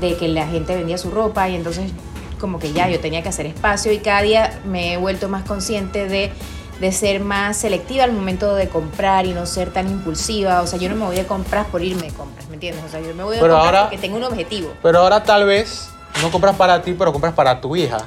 de 0.00 0.16
que 0.16 0.28
la 0.28 0.46
gente 0.46 0.74
vendía 0.76 0.98
su 0.98 1.10
ropa 1.10 1.48
y 1.48 1.54
entonces 1.54 1.90
como 2.38 2.58
que 2.58 2.72
ya 2.72 2.88
yo 2.88 3.00
tenía 3.00 3.22
que 3.22 3.28
hacer 3.28 3.46
espacio 3.46 3.92
y 3.92 3.98
cada 3.98 4.22
día 4.22 4.60
me 4.64 4.92
he 4.94 4.96
vuelto 4.96 5.28
más 5.28 5.44
consciente 5.44 6.06
de 6.08 6.32
de 6.80 6.92
ser 6.92 7.18
más 7.18 7.56
selectiva 7.56 8.04
al 8.04 8.12
momento 8.12 8.54
de 8.54 8.68
comprar 8.68 9.26
y 9.26 9.32
no 9.32 9.46
ser 9.46 9.72
tan 9.72 9.88
impulsiva. 9.90 10.62
O 10.62 10.66
sea, 10.68 10.78
yo 10.78 10.88
no 10.88 10.94
me 10.94 11.06
voy 11.06 11.16
de 11.16 11.26
compras 11.26 11.66
por 11.66 11.82
irme 11.82 12.02
de 12.02 12.12
compras, 12.12 12.46
¿me 12.48 12.54
entiendes? 12.54 12.84
O 12.84 12.88
sea, 12.88 13.00
yo 13.00 13.12
me 13.16 13.24
voy 13.24 13.34
de 13.34 13.40
Pero 13.42 13.54
compras 13.54 13.66
ahora- 13.66 13.82
porque 13.90 13.98
tengo 13.98 14.16
un 14.16 14.22
objetivo. 14.22 14.72
Pero 14.80 15.00
ahora 15.00 15.24
tal 15.24 15.44
vez 15.44 15.88
no 16.22 16.30
compras 16.30 16.54
para 16.54 16.80
ti, 16.80 16.94
pero 16.96 17.12
compras 17.12 17.34
para 17.34 17.60
tu 17.60 17.74
hija. 17.74 17.98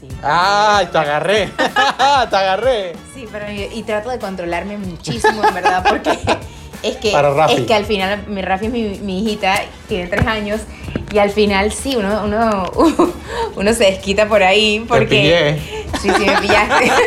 Sí. 0.00 0.08
¡Ay, 0.22 0.86
te 0.86 0.96
agarré! 0.96 1.48
¡Te 2.30 2.36
agarré! 2.36 2.92
Sí, 3.14 3.28
pero 3.30 3.52
y, 3.52 3.64
y 3.74 3.82
trato 3.82 4.08
de 4.08 4.18
controlarme 4.18 4.78
muchísimo, 4.78 5.44
en 5.46 5.52
verdad, 5.52 5.84
porque 5.86 6.18
es 6.82 6.96
que, 6.96 7.12
Para 7.12 7.34
Rafi. 7.34 7.52
es 7.56 7.60
que 7.66 7.74
al 7.74 7.84
final, 7.84 8.24
mi 8.28 8.40
Rafi 8.40 8.64
es 8.66 8.72
mi, 8.72 8.98
mi 9.00 9.22
hijita, 9.24 9.56
tiene 9.88 10.06
tres 10.06 10.26
años, 10.26 10.62
y 11.12 11.18
al 11.18 11.30
final 11.30 11.72
sí, 11.72 11.96
uno, 11.96 12.22
uno, 12.24 12.70
uno 13.56 13.72
se 13.74 13.84
desquita 13.84 14.26
por 14.28 14.42
ahí, 14.42 14.80
Te 14.80 14.86
porque... 14.86 15.06
pillé. 15.06 15.58
Sí, 16.00 16.10
sí, 16.16 16.24
me 16.26 16.36
pillaste. 16.38 16.90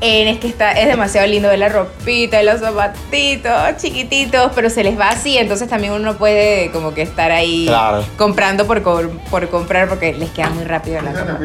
En, 0.00 0.28
es 0.28 0.38
que 0.38 0.46
está, 0.46 0.70
es 0.72 0.86
demasiado 0.86 1.26
lindo 1.26 1.48
ver 1.48 1.58
la 1.58 1.68
ropita 1.68 2.40
los 2.44 2.60
zapatitos 2.60 3.52
chiquititos, 3.78 4.52
pero 4.54 4.70
se 4.70 4.84
les 4.84 4.96
va 4.96 5.08
así, 5.08 5.36
entonces 5.38 5.68
también 5.68 5.92
uno 5.92 6.16
puede 6.16 6.70
como 6.70 6.94
que 6.94 7.02
estar 7.02 7.32
ahí 7.32 7.66
Claro. 7.66 8.04
comprando 8.16 8.64
por, 8.64 8.80
por 8.82 9.48
comprar 9.48 9.88
porque 9.88 10.12
les 10.14 10.30
queda 10.30 10.50
muy 10.50 10.62
rápido 10.62 11.00
la 11.02 11.12
ropa. 11.12 11.38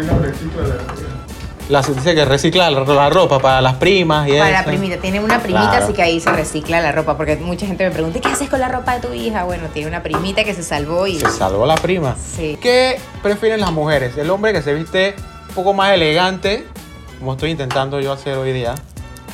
La 1.69 1.81
dice 1.81 2.13
que 2.13 2.25
recicla 2.25 2.69
la, 2.69 3.09
ropa 3.09 3.39
para 3.39 3.61
las 3.61 3.75
primas 3.75 4.27
y 4.27 4.33
Para 4.37 4.51
la 4.51 4.65
primita, 4.65 4.97
tiene 4.97 5.19
una 5.21 5.39
primita, 5.39 5.69
Claro. 5.69 5.85
así 5.85 5.93
que 5.93 6.01
ahí 6.01 6.19
se 6.19 6.31
recicla 6.31 6.81
la 6.81 6.91
ropa, 6.91 7.15
porque 7.15 7.37
mucha 7.37 7.65
gente 7.65 7.85
me 7.85 7.91
pregunta, 7.91 8.19
¿qué 8.19 8.27
haces 8.27 8.49
con 8.49 8.59
la 8.59 8.67
ropa 8.67 8.95
de 8.99 9.07
tu 9.07 9.13
hija? 9.13 9.43
Bueno, 9.45 9.67
tiene 9.73 9.87
una 9.87 10.03
primita 10.03 10.43
que 10.43 10.53
se 10.53 10.61
salvó 10.63 11.07
y... 11.07 11.19
Se 11.19 11.29
salvó 11.31 11.65
la 11.65 11.75
prima. 11.75 12.15
Sí. 12.17 12.57
¿Qué 12.61 12.99
prefieren 13.21 13.61
las 13.61 13.71
mujeres? 13.71 14.17
¿El 14.17 14.29
hombre 14.29 14.51
que 14.51 14.61
se 14.61 14.73
viste 14.73 15.15
un 15.49 15.55
poco 15.55 15.73
más 15.73 15.93
elegante, 15.93 16.65
como 17.19 17.33
estoy 17.33 17.51
intentando 17.51 17.99
yo 18.01 18.11
hacer 18.11 18.37
hoy 18.37 18.51
día? 18.51 18.75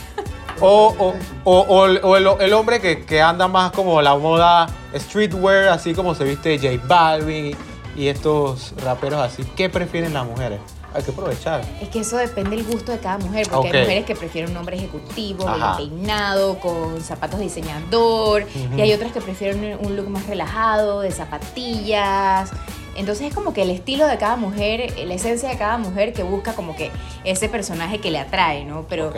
¿O, 0.61 0.93
o, 0.99 1.15
o- 1.45 1.85
o 2.03 2.15
el, 2.41 2.53
hombre 2.53 2.79
que, 2.79 3.05
que 3.05 3.21
anda 3.21 3.47
más 3.47 3.71
como 3.71 4.01
la 4.01 4.15
moda 4.15 4.67
streetwear, 4.95 5.69
así 5.69 5.93
como 5.93 6.13
se 6.13 6.25
viste 6.25 6.57
J 6.59 6.83
Balvin 6.87 7.55
y 7.95 8.07
estos 8.07 8.73
raperos 8.83 9.19
así? 9.21 9.43
¿Qué 9.55 9.69
prefieren 9.69 10.13
las 10.13 10.25
mujeres? 10.25 10.59
Hay 10.93 11.03
que 11.03 11.11
aprovechar. 11.11 11.61
Es 11.81 11.89
que 11.89 11.99
eso 11.99 12.17
depende 12.17 12.55
del 12.55 12.65
gusto 12.65 12.91
de 12.91 12.99
cada 12.99 13.17
mujer, 13.17 13.47
porque 13.49 13.67
hay 13.69 13.83
mujeres 13.83 14.05
que 14.05 14.15
prefieren 14.15 14.51
un 14.51 14.57
hombre 14.57 14.77
ejecutivo, 14.77 15.45
bien 15.45 15.75
peinado, 15.77 16.59
con 16.59 17.01
zapatos 17.01 17.39
de 17.39 17.45
diseñador, 17.45 18.45
y 18.75 18.81
hay 18.81 18.93
otras 18.93 19.11
que 19.11 19.21
prefieren 19.21 19.77
un 19.81 19.95
look 19.95 20.09
más 20.09 20.25
relajado, 20.27 21.01
de 21.01 21.11
zapatillas. 21.11 22.51
Entonces 22.95 23.27
es 23.27 23.33
como 23.33 23.53
que 23.53 23.61
el 23.61 23.69
estilo 23.69 24.07
de 24.07 24.17
cada 24.17 24.35
mujer, 24.35 24.93
la 25.05 25.13
esencia 25.13 25.47
de 25.47 25.57
cada 25.57 25.77
mujer 25.77 26.11
que 26.11 26.23
busca 26.23 26.53
como 26.53 26.75
que 26.75 26.91
ese 27.23 27.47
personaje 27.47 27.99
que 27.99 28.11
le 28.11 28.19
atrae, 28.19 28.65
¿no? 28.65 28.85
Pero. 28.89 29.13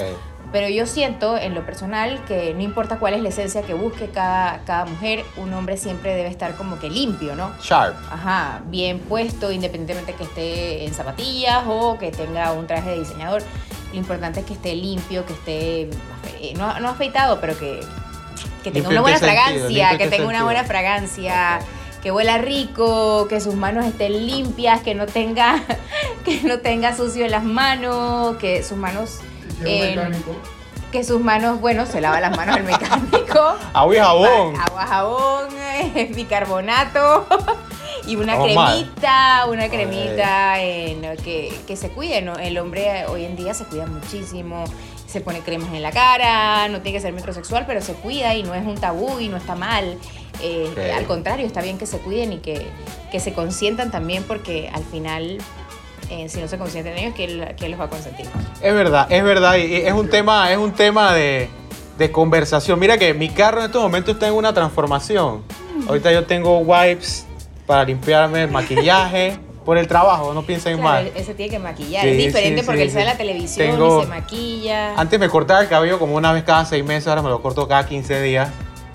Pero 0.51 0.67
yo 0.67 0.85
siento 0.85 1.37
en 1.37 1.55
lo 1.55 1.65
personal 1.65 2.23
que 2.25 2.53
no 2.53 2.61
importa 2.61 2.99
cuál 2.99 3.13
es 3.13 3.21
la 3.21 3.29
esencia 3.29 3.61
que 3.61 3.73
busque 3.73 4.09
cada, 4.09 4.63
cada 4.65 4.85
mujer, 4.85 5.23
un 5.37 5.53
hombre 5.53 5.77
siempre 5.77 6.13
debe 6.13 6.29
estar 6.29 6.55
como 6.55 6.79
que 6.79 6.89
limpio, 6.89 7.35
¿no? 7.35 7.51
Sharp. 7.61 7.95
Ajá, 8.11 8.61
bien 8.65 8.99
puesto, 8.99 9.51
independientemente 9.51 10.13
que 10.13 10.23
esté 10.23 10.85
en 10.85 10.93
zapatillas 10.93 11.63
o 11.67 11.97
que 11.97 12.11
tenga 12.11 12.51
un 12.51 12.67
traje 12.67 12.91
de 12.91 12.99
diseñador. 12.99 13.43
Lo 13.91 13.97
importante 13.97 14.41
es 14.41 14.45
que 14.45 14.53
esté 14.53 14.75
limpio, 14.75 15.25
que 15.25 15.33
esté, 15.33 15.81
eh, 16.39 16.53
no, 16.57 16.79
no 16.79 16.89
afeitado, 16.89 17.39
pero 17.41 17.57
que, 17.57 17.79
que 18.63 18.71
tenga 18.71 18.89
una 18.89 18.97
en 18.97 19.01
buena 19.03 19.17
sentido, 19.19 19.41
fragancia, 19.41 19.97
que 19.97 20.07
tenga 20.07 20.27
una 20.27 20.43
buena 20.43 20.63
fragancia, 20.63 21.59
que 22.01 22.11
huela 22.11 22.37
rico, 22.37 23.27
que 23.27 23.39
sus 23.39 23.55
manos 23.55 23.85
estén 23.85 24.25
limpias, 24.25 24.81
que 24.81 24.95
no 24.95 25.05
tenga, 25.05 25.63
que 26.25 26.41
no 26.43 26.59
tenga 26.59 26.95
sucio 26.95 27.25
en 27.25 27.31
las 27.31 27.43
manos, 27.43 28.37
que 28.37 28.63
sus 28.63 28.77
manos, 28.77 29.19
En- 29.69 29.95
mecánico, 29.95 30.35
que 30.91 31.03
sus 31.05 31.21
manos, 31.21 31.61
bueno, 31.61 31.85
se 31.85 32.01
lava 32.01 32.19
las 32.19 32.35
manos 32.35 32.57
el 32.57 32.63
mecánico. 32.63 33.55
Agua 33.73 33.95
y 33.95 33.99
jabón. 33.99 34.55
Agua, 34.59 34.85
jabón, 34.85 35.47
eh, 35.57 36.11
bicarbonato 36.13 37.25
y 38.07 38.15
una 38.17 38.35
Vamos 38.35 38.53
mal. 38.55 38.73
cremita, 38.77 39.45
una 39.49 39.69
cremita 39.69 40.61
en, 40.61 41.01
que, 41.23 41.53
que 41.65 41.75
se 41.77 41.89
cuide. 41.89 42.21
¿no? 42.21 42.35
El 42.35 42.57
hombre 42.57 43.05
hoy 43.07 43.23
en 43.25 43.35
día 43.37 43.53
se 43.53 43.63
cuida 43.65 43.85
muchísimo, 43.85 44.65
se 45.07 45.21
pone 45.21 45.39
cremas 45.39 45.69
en 45.73 45.81
la 45.81 45.91
cara, 45.91 46.67
no 46.67 46.81
tiene 46.81 46.97
que 46.97 47.01
ser 47.01 47.13
metrosexual, 47.13 47.65
pero 47.65 47.81
se 47.81 47.93
cuida 47.93 48.35
y 48.35 48.43
no 48.43 48.53
es 48.53 48.65
un 48.65 48.75
tabú 48.75 49.19
y 49.19 49.29
no 49.29 49.37
está 49.37 49.55
mal. 49.55 49.97
Eh. 50.41 50.91
Al 50.95 51.05
contrario, 51.05 51.45
está 51.45 51.61
bien 51.61 51.77
que 51.77 51.85
se 51.85 51.99
cuiden 51.99 52.33
y 52.33 52.37
que, 52.39 52.67
que 53.11 53.19
se 53.21 53.33
consientan 53.33 53.91
también 53.91 54.23
porque 54.23 54.69
al 54.73 54.83
final, 54.83 55.37
eh, 56.11 56.29
si 56.29 56.39
no 56.41 56.47
se 56.47 56.57
consienten 56.57 56.97
ellos, 56.97 57.13
¿quién, 57.15 57.55
quién 57.57 57.71
los 57.71 57.79
va 57.79 57.85
a 57.85 57.89
consentir? 57.89 58.27
Es 58.61 58.73
verdad, 58.73 59.07
es 59.11 59.23
verdad. 59.23 59.55
Y 59.57 59.75
es 59.77 59.93
un 59.93 60.09
tema, 60.09 60.51
es 60.51 60.57
un 60.57 60.71
tema 60.73 61.13
de, 61.13 61.49
de 61.97 62.11
conversación. 62.11 62.79
Mira 62.79 62.97
que 62.97 63.13
mi 63.13 63.29
carro 63.29 63.59
en 63.59 63.65
estos 63.67 63.81
momentos 63.81 64.13
está 64.15 64.27
en 64.27 64.33
una 64.33 64.53
transformación. 64.53 65.41
Ahorita 65.87 66.11
yo 66.11 66.25
tengo 66.25 66.59
wipes 66.59 67.25
para 67.65 67.83
limpiarme 67.85 68.43
el 68.43 68.51
maquillaje. 68.51 69.37
Por 69.61 69.77
el 69.77 69.85
trabajo, 69.87 70.33
no 70.33 70.41
piensen 70.41 70.79
Claro, 70.79 71.03
mal. 71.05 71.11
ese 71.15 71.35
tiene 71.35 71.51
que 71.51 71.59
maquillar. 71.59 72.01
Sí, 72.01 72.09
es 72.09 72.17
diferente 72.17 72.61
sí, 72.61 72.65
porque 72.65 72.81
sí, 72.81 72.87
él 72.87 72.91
sale 72.93 73.03
a 73.03 73.13
la 73.13 73.17
televisión 73.17 73.69
Tengo- 73.69 73.99
y 73.99 74.03
se 74.05 74.09
maquilla. 74.09 74.95
Antes 74.99 75.19
me 75.19 75.29
cortaba 75.29 75.61
el 75.61 75.67
cabello 75.67 75.99
como 75.99 76.15
una 76.15 76.33
vez 76.33 76.43
cada 76.43 76.65
seis 76.65 76.83
meses, 76.83 77.07
ahora 77.07 77.21
me 77.21 77.29
lo 77.29 77.43
corto 77.43 77.67
cada 77.67 77.85
15 77.85 78.23
días. 78.23 78.49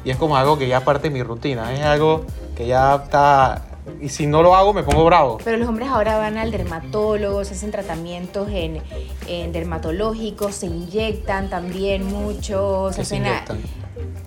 Y 0.04 0.10
es 0.10 0.16
como 0.16 0.36
algo 0.36 0.58
que 0.58 0.66
ya 0.66 0.80
parte 0.80 1.04
de 1.08 1.10
mi 1.14 1.22
rutina. 1.22 1.72
Es 1.72 1.82
algo 1.84 2.26
que 2.56 2.66
ya 2.66 2.96
está. 2.96 3.62
Y 4.00 4.08
si 4.08 4.26
no 4.26 4.42
lo 4.42 4.54
hago, 4.54 4.72
me 4.72 4.82
pongo 4.82 5.04
bravo. 5.04 5.38
Pero 5.44 5.56
los 5.56 5.68
hombres 5.68 5.88
ahora 5.88 6.18
van 6.18 6.36
al 6.38 6.50
dermatólogo, 6.50 7.44
se 7.44 7.54
hacen 7.54 7.70
tratamientos 7.70 8.48
en, 8.50 8.82
en 9.26 9.52
dermatológicos, 9.52 10.54
se 10.56 10.66
inyectan 10.66 11.48
también 11.48 12.04
mucho, 12.06 12.90
se 12.92 12.98
¿Qué 13.00 13.04
se 13.04 13.16
hacen 13.16 13.24
a- 13.26 13.28
inyectan? 13.28 13.58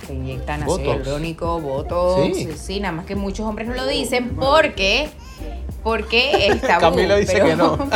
se 0.07 0.13
inyectan 0.13 0.65
Botox. 0.65 0.79
ácido 0.79 0.93
hialurónico, 0.95 1.59
botox, 1.59 2.35
Sí. 2.37 2.49
sí. 2.57 2.79
nada 2.79 2.93
más 2.93 3.05
que 3.05 3.15
muchos 3.15 3.45
hombres 3.45 3.67
no 3.67 3.75
lo 3.75 3.85
dicen 3.85 4.35
porque 4.35 5.09
porque 5.83 6.47
es 6.47 6.61
tabú. 6.67 6.81
Camila 6.81 7.15
dice 7.17 7.33
pero- 7.33 7.45
que 7.45 7.55
no. 7.55 7.77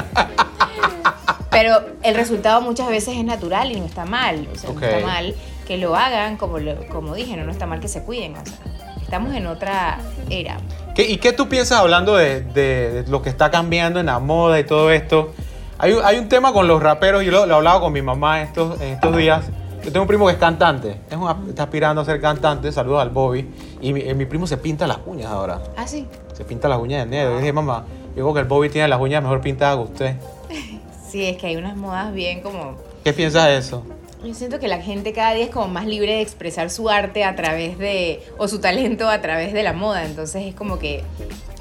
Pero 1.50 1.82
el 2.02 2.16
resultado 2.16 2.62
muchas 2.62 2.90
veces 2.90 3.16
es 3.16 3.24
natural 3.24 3.72
y 3.72 3.80
no 3.80 3.86
está 3.86 4.06
mal. 4.06 4.48
O 4.52 4.58
sea, 4.58 4.72
no 4.74 4.80
está 4.82 5.00
mal 5.06 5.36
que 5.68 5.78
lo 5.78 5.96
hagan, 5.96 6.36
como, 6.36 6.58
como 6.92 7.14
dije, 7.14 7.38
no, 7.38 7.46
no 7.46 7.52
está 7.52 7.68
mal 7.68 7.80
que 7.80 7.88
se 7.88 8.04
cuiden. 8.04 8.36
O 8.36 8.44
sea, 8.44 8.56
estamos 9.04 9.36
en 9.36 9.46
otra 9.46 10.00
era. 10.32 10.58
¿Qué- 10.96 11.08
¿Y 11.10 11.18
qué 11.18 11.34
tú 11.34 11.50
piensas 11.50 11.80
hablando 11.80 12.16
de, 12.16 12.42
de- 12.42 13.04
de 13.04 13.08
lo 13.10 13.22
que 13.22 13.30
está 13.30 13.50
cambiando 13.52 14.00
en 14.00 14.06
la 14.08 14.20
moda 14.20 14.60
y 14.60 14.64
todo 14.64 14.92
esto? 14.92 15.34
Hay, 15.80 15.94
un- 15.94 16.04
hay 16.06 16.18
un 16.18 16.30
tema 16.30 16.54
con 16.54 16.68
los 16.68 16.82
raperos, 16.82 17.24
yo 17.24 17.32
lo, 17.32 17.46
lo 17.46 17.54
he 17.54 17.58
hablado 17.58 17.82
con 17.82 17.92
mi 17.94 18.02
mamá 18.02 18.42
estos, 18.42 18.80
en 18.80 18.90
estos 18.94 19.16
días. 19.18 19.46
Yo 19.84 19.92
tengo 19.92 20.04
un 20.04 20.08
primo 20.08 20.26
que 20.28 20.34
es 20.34 20.38
cantante, 20.38 21.02
es 21.10 21.18
un- 21.18 21.50
está 21.50 21.64
aspirando 21.64 22.02
a 22.02 22.06
ser 22.06 22.22
cantante, 22.22 22.72
saludos 22.72 23.02
al 23.02 23.10
Bobby. 23.10 23.50
Y 23.82 23.92
mi, 23.92 24.02
eh, 24.02 24.14
mi 24.14 24.26
primo 24.26 24.48
se 24.48 24.56
pinta 24.58 24.88
las 24.88 25.00
uñas 25.06 25.30
ahora, 25.32 25.62
Ah, 25.76 25.86
sí. 25.88 26.08
se 26.34 26.46
pinta 26.46 26.70
las 26.70 26.80
uñas 26.80 27.04
de 27.04 27.10
negro. 27.10 27.32
Yo 27.34 27.38
dije, 27.40 27.52
mamá, 27.52 27.84
yo 28.16 28.24
creo 28.24 28.34
que 28.34 28.40
el 28.42 28.46
Bobby 28.48 28.70
tiene 28.70 28.88
las 28.88 29.02
uñas 29.02 29.22
mejor 29.22 29.42
pintadas 29.42 29.78
que 29.78 29.84
usted. 29.84 30.16
Sí, 31.10 31.26
es 31.26 31.38
que 31.38 31.46
hay 31.46 31.58
unas 31.58 31.76
modas 31.78 32.12
bien 32.12 32.42
como... 32.42 32.76
¿Qué 33.04 33.14
piensas 33.14 33.46
de 33.46 33.58
eso? 33.58 33.84
Yo 34.24 34.34
siento 34.34 34.60
que 34.60 34.68
la 34.70 34.82
gente 34.82 35.12
cada 35.12 35.34
día 35.34 35.46
es 35.46 35.50
como 35.50 35.68
más 35.68 35.86
libre 35.86 36.14
de 36.14 36.22
expresar 36.22 36.70
su 36.70 36.90
arte 36.90 37.24
a 37.26 37.36
través 37.36 37.78
de... 37.78 38.22
o 38.38 38.48
su 38.48 38.60
talento 38.60 39.10
a 39.10 39.22
través 39.22 39.52
de 39.54 39.64
la 39.64 39.74
moda. 39.74 40.06
Entonces 40.06 40.44
es 40.46 40.56
como 40.56 40.80
que 40.80 41.04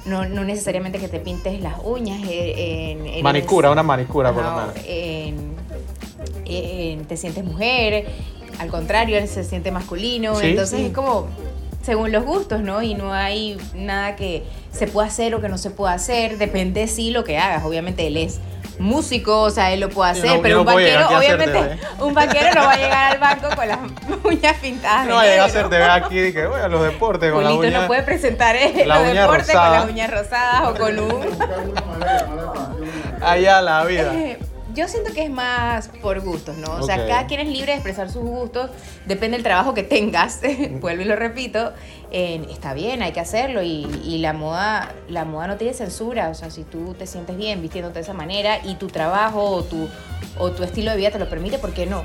no, 0.05 0.27
no 0.27 0.45
necesariamente 0.45 0.99
que 0.99 1.09
te 1.09 1.19
pintes 1.19 1.61
las 1.61 1.75
uñas 1.83 2.21
eh, 2.29 2.93
en... 2.93 3.07
en- 3.07 3.23
Manicura, 3.25 3.71
una 3.71 3.83
manicura 3.83 4.33
por 4.33 4.45
lo 4.45 4.51
menos. 4.53 4.75
en- 4.87 5.53
en- 6.45 7.05
te 7.07 7.17
sientes 7.17 7.45
mujer, 7.45 8.07
al 8.59 8.69
contrario, 8.69 9.19
él 9.19 9.27
se 9.29 9.43
siente 9.45 9.71
masculino, 9.73 10.37
Sí, 10.39 10.47
entonces 10.51 10.79
sí. 10.81 10.87
es 10.87 10.93
como 10.93 11.27
según 11.83 12.13
los 12.13 12.25
gustos, 12.25 12.61
¿no? 12.61 12.83
Y 12.83 12.95
no 12.95 13.13
hay 13.13 13.59
nada 13.75 14.17
que 14.17 14.45
se 14.73 14.87
pueda 14.87 15.09
hacer 15.09 15.35
o 15.35 15.41
que 15.41 15.49
no 15.49 15.59
se 15.59 15.71
pueda 15.71 15.93
hacer, 15.93 16.39
depende 16.39 16.87
sí 16.89 17.11
lo 17.11 17.25
que 17.25 17.39
hagas, 17.39 17.65
obviamente 17.65 18.07
él 18.07 18.17
es 18.17 18.41
músico, 18.79 19.43
o 19.43 19.51
sea, 19.51 19.71
él 19.73 19.81
lo 19.81 19.91
puede 19.91 20.13
hacer, 20.13 20.37
no- 20.37 20.43
pero 20.43 20.61
un 20.61 20.67
banquero, 20.67 21.05
hacer 21.05 21.17
obviamente, 21.19 21.79
un 22.01 22.15
banquero 22.15 22.55
no 22.55 22.63
va 22.63 22.73
a 22.73 22.77
llegar 22.77 23.13
al 23.13 23.19
banco 23.19 23.49
con 23.55 23.69
las 23.69 23.79
uñas 24.25 24.57
pintadas. 24.63 25.07
No 25.07 25.11
de 25.11 25.15
va 25.17 25.21
a 25.23 25.27
llegar 25.27 25.47
a 25.47 25.53
ser 25.53 25.69
TV 25.69 25.85
aquí 25.85 26.21
y 26.21 26.33
que, 26.33 26.47
bueno, 26.47 26.69
los 26.69 26.83
deportes 26.85 27.31
con 27.33 27.45
la 27.45 27.51
Julito 27.51 27.69
uña. 27.69 27.81
no 27.83 27.87
puede 27.87 28.03
presentar 28.03 28.57
eh, 28.57 28.85
la 28.87 28.99
los 29.01 29.13
deportes 29.15 29.55
con 29.55 29.73
las 29.73 29.85
uñas 29.91 30.11
rosadas 30.11 30.63
o 30.69 30.75
con 30.75 30.99
un... 30.99 31.21
Allá 33.23 33.61
la 33.61 33.85
vida. 33.85 34.13
Eh, 34.15 34.39
Yo 34.75 34.89
siento 34.89 35.13
que 35.13 35.25
es 35.25 35.31
más 35.31 35.89
por 36.01 36.21
gustos, 36.21 36.57
¿no? 36.57 36.73
O 36.77 36.83
sea, 36.83 37.07
cada 37.07 37.27
quien 37.27 37.41
es 37.41 37.49
libre 37.49 37.73
de 37.73 37.75
expresar 37.75 38.11
sus 38.11 38.23
gustos, 38.23 38.71
depende 39.07 39.37
del 39.37 39.45
trabajo 39.45 39.75
que 39.75 39.83
tengas, 39.83 40.41
vuelvo 40.81 41.03
y 41.03 41.05
lo 41.05 41.17
repito, 41.17 41.73
eh, 42.11 42.47
está 42.51 42.73
bien, 42.73 43.03
hay 43.03 43.13
que 43.13 43.21
hacerlo 43.21 43.63
y, 43.63 43.87
y 44.05 44.19
la 44.19 44.33
moda 44.33 44.95
la 45.09 45.25
moda 45.25 45.47
no 45.47 45.57
tiene 45.57 45.75
censura, 45.75 46.31
o 46.31 46.35
sea, 46.35 46.51
si 46.51 46.65
tú 46.65 46.95
te 46.95 47.07
sientes 47.07 47.37
bien 47.37 47.61
vistiéndote 47.61 47.97
de 47.97 48.01
esa 48.01 48.15
manera 48.15 48.59
y 48.65 48.77
tu 48.77 48.87
trabajo 48.89 49.45
o 49.45 49.63
tu, 49.63 49.89
o 50.39 50.51
tu 50.51 50.63
estilo 50.63 50.91
de 50.91 50.97
vida 50.97 51.11
te 51.11 51.19
lo 51.19 51.29
permite, 51.29 51.59
¿por 51.59 51.73
qué 51.73 51.87
no? 51.87 52.05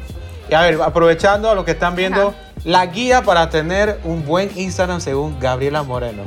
Y 0.49 0.53
a 0.53 0.61
ver, 0.61 0.79
aprovechando 0.81 1.49
a 1.49 1.55
lo 1.55 1.65
que 1.65 1.71
están 1.71 1.95
viendo, 1.95 2.29
Ajá. 2.29 2.37
la 2.63 2.85
guía 2.85 3.21
para 3.21 3.49
tener 3.49 3.99
un 4.03 4.25
buen 4.25 4.49
Instagram 4.55 5.01
según 5.01 5.39
Gabriela 5.39 5.83
Moreno. 5.83 6.23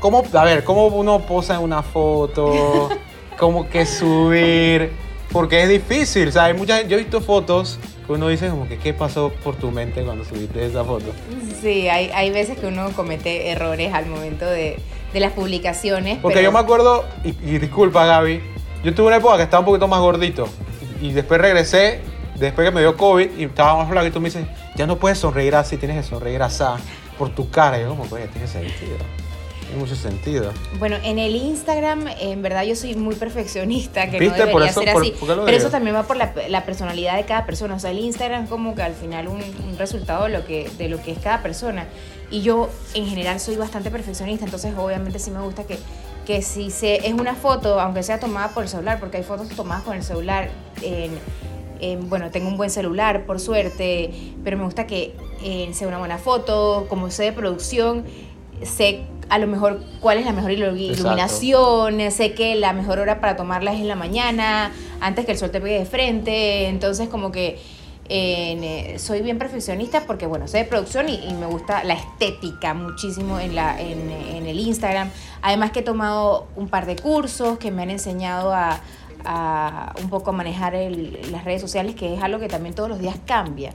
¿Cómo, 0.00 0.24
a 0.32 0.44
ver, 0.44 0.64
cómo 0.64 0.86
uno 0.86 1.20
posa 1.20 1.56
en 1.56 1.62
una 1.62 1.82
foto? 1.82 2.88
¿Cómo 3.38 3.68
que 3.68 3.86
subir? 3.86 5.09
Porque 5.32 5.62
es 5.62 5.68
difícil, 5.68 6.28
o 6.28 6.32
sea, 6.32 6.44
hay 6.44 6.54
mucha 6.54 6.82
yo 6.82 6.96
he 6.96 7.00
visto 7.00 7.20
fotos 7.20 7.78
que 8.06 8.12
uno 8.12 8.26
dice 8.28 8.48
como 8.48 8.66
que 8.68 8.78
qué 8.78 8.92
pasó 8.92 9.30
por 9.44 9.54
tu 9.56 9.70
mente 9.70 10.02
cuando 10.02 10.24
subiste 10.24 10.66
esa 10.66 10.82
foto. 10.84 11.12
Sí, 11.62 11.88
hay, 11.88 12.10
hay 12.12 12.30
veces 12.30 12.58
que 12.58 12.66
uno 12.66 12.90
comete 12.96 13.50
errores 13.50 13.92
al 13.94 14.06
momento 14.06 14.44
de, 14.46 14.78
de 15.12 15.20
las 15.20 15.32
publicaciones. 15.32 16.18
Porque 16.18 16.38
pero- 16.38 16.46
yo 16.48 16.52
me 16.52 16.58
acuerdo, 16.58 17.04
y, 17.24 17.28
y 17.48 17.58
disculpa 17.58 18.04
Gaby, 18.06 18.40
yo 18.82 18.94
tuve 18.94 19.06
una 19.08 19.16
época 19.16 19.36
que 19.36 19.44
estaba 19.44 19.60
un 19.60 19.66
poquito 19.66 19.86
más 19.86 20.00
gordito 20.00 20.48
y, 21.00 21.08
y 21.08 21.12
después 21.12 21.40
regresé, 21.40 22.00
después 22.36 22.66
que 22.68 22.74
me 22.74 22.80
dio 22.80 22.96
COVID 22.96 23.30
y 23.38 23.44
estaba 23.44 23.76
más 23.76 23.88
flaco 23.88 24.06
y 24.08 24.10
tú 24.10 24.20
me 24.20 24.30
dices, 24.30 24.44
ya 24.74 24.86
no 24.86 24.96
puedes 24.98 25.18
sonreír 25.18 25.54
así, 25.54 25.76
tienes 25.76 25.98
que 25.98 26.02
sonreír 26.02 26.42
así 26.42 26.64
por 27.18 27.28
tu 27.30 27.50
cara. 27.50 27.78
Y 27.78 27.82
yo 27.82 27.90
como, 27.90 28.02
oye, 28.10 28.26
tiene 28.28 28.48
sentido, 28.48 28.96
tiene 29.70 29.80
mucho 29.84 29.94
sentido. 29.94 30.52
Bueno, 30.78 30.96
en 31.04 31.18
el 31.18 31.34
Instagram, 31.36 32.06
en 32.20 32.42
verdad 32.42 32.64
yo 32.64 32.74
soy 32.76 32.94
muy 32.96 33.14
perfeccionista, 33.14 34.10
que 34.10 34.18
¿Viste? 34.18 34.26
no 34.38 34.46
debería 34.46 34.52
Por 34.52 34.62
eso- 34.62 34.80
ser 34.82 34.92
por- 34.92 35.02
así. 35.02 35.10
¿por 35.12 35.20
qué 35.28 35.34
lo 35.36 35.44
pero 35.44 35.56
digo? 35.56 35.58
eso 35.58 35.70
también 35.70 35.96
va 35.96 36.02
por 36.02 36.16
la, 36.16 36.32
la 36.48 36.64
personalidad 36.64 37.16
de 37.16 37.24
cada 37.24 37.46
persona. 37.46 37.74
O 37.76 37.78
sea, 37.78 37.90
el 37.90 37.98
Instagram 38.00 38.44
es 38.44 38.50
como 38.50 38.74
que 38.74 38.82
al 38.82 38.94
final 38.94 39.28
un, 39.28 39.36
un 39.36 39.78
resultado 39.78 40.24
de 40.24 40.30
lo, 40.30 40.44
que, 40.44 40.68
de 40.78 40.88
lo 40.88 41.00
que 41.02 41.12
es 41.12 41.18
cada 41.18 41.42
persona. 41.42 41.86
Y 42.30 42.42
yo 42.42 42.68
en 42.94 43.06
general 43.06 43.40
soy 43.40 43.56
bastante 43.56 43.90
perfeccionista, 43.90 44.44
entonces 44.44 44.72
obviamente 44.76 45.18
sí 45.18 45.30
me 45.30 45.40
gusta 45.40 45.64
que, 45.64 45.78
que 46.26 46.42
si 46.42 46.70
se, 46.70 47.06
es 47.06 47.12
una 47.14 47.34
foto, 47.34 47.80
aunque 47.80 48.02
sea 48.02 48.20
tomada 48.20 48.48
por 48.48 48.62
el 48.64 48.68
celular, 48.68 49.00
porque 49.00 49.16
hay 49.18 49.22
fotos 49.24 49.48
tomadas 49.48 49.82
con 49.82 49.96
el 49.96 50.02
celular 50.04 50.48
en, 50.82 51.12
en- 51.80 52.08
bueno, 52.08 52.30
tengo 52.30 52.48
un 52.48 52.56
buen 52.56 52.70
celular, 52.70 53.24
por 53.26 53.40
suerte, 53.40 54.10
pero 54.44 54.56
me 54.56 54.64
gusta 54.64 54.86
que 54.86 55.14
eh, 55.42 55.70
sea 55.72 55.88
una 55.88 55.98
buena 55.98 56.18
foto, 56.18 56.86
como 56.88 57.10
sé 57.10 57.24
de 57.24 57.32
producción, 57.32 58.04
sé 58.62 59.02
a 59.30 59.38
lo 59.38 59.46
mejor 59.46 59.80
cuál 60.00 60.18
es 60.18 60.26
la 60.26 60.32
mejor 60.32 60.50
ilu- 60.50 60.76
iluminación, 60.76 62.10
sé 62.10 62.34
que 62.34 62.54
la 62.56 62.72
mejor 62.74 62.98
hora 62.98 63.20
para 63.20 63.36
tomarla 63.36 63.72
es 63.72 63.80
en 63.80 63.88
la 63.88 63.94
mañana, 63.96 64.72
antes 65.00 65.24
que 65.24 65.32
el 65.32 65.38
sol 65.38 65.50
te 65.50 65.60
pegue 65.60 65.78
de 65.78 65.86
frente, 65.86 66.66
entonces 66.68 67.08
como 67.08 67.30
que 67.32 67.58
eh, 68.12 68.96
soy 68.98 69.22
bien 69.22 69.38
perfeccionista 69.38 70.02
porque 70.04 70.26
bueno, 70.26 70.48
sé 70.48 70.58
de 70.58 70.64
producción 70.64 71.08
y, 71.08 71.14
y 71.28 71.32
me 71.34 71.46
gusta 71.46 71.84
la 71.84 71.94
estética 71.94 72.74
muchísimo 72.74 73.38
en, 73.38 73.54
la, 73.54 73.80
en, 73.80 74.10
en 74.10 74.46
el 74.46 74.58
Instagram, 74.58 75.10
además 75.42 75.70
que 75.70 75.78
he 75.78 75.82
tomado 75.84 76.48
un 76.56 76.68
par 76.68 76.86
de 76.86 76.96
cursos 76.96 77.58
que 77.58 77.70
me 77.70 77.82
han 77.82 77.90
enseñado 77.90 78.52
a, 78.52 78.80
a 79.24 79.94
un 80.02 80.10
poco 80.10 80.30
a 80.30 80.32
manejar 80.32 80.74
el- 80.74 81.20
las 81.30 81.44
redes 81.44 81.60
sociales, 81.60 81.94
que 81.94 82.14
es 82.14 82.20
algo 82.22 82.40
que 82.40 82.48
también 82.48 82.74
todos 82.74 82.88
los 82.88 82.98
días 82.98 83.14
cambia. 83.26 83.70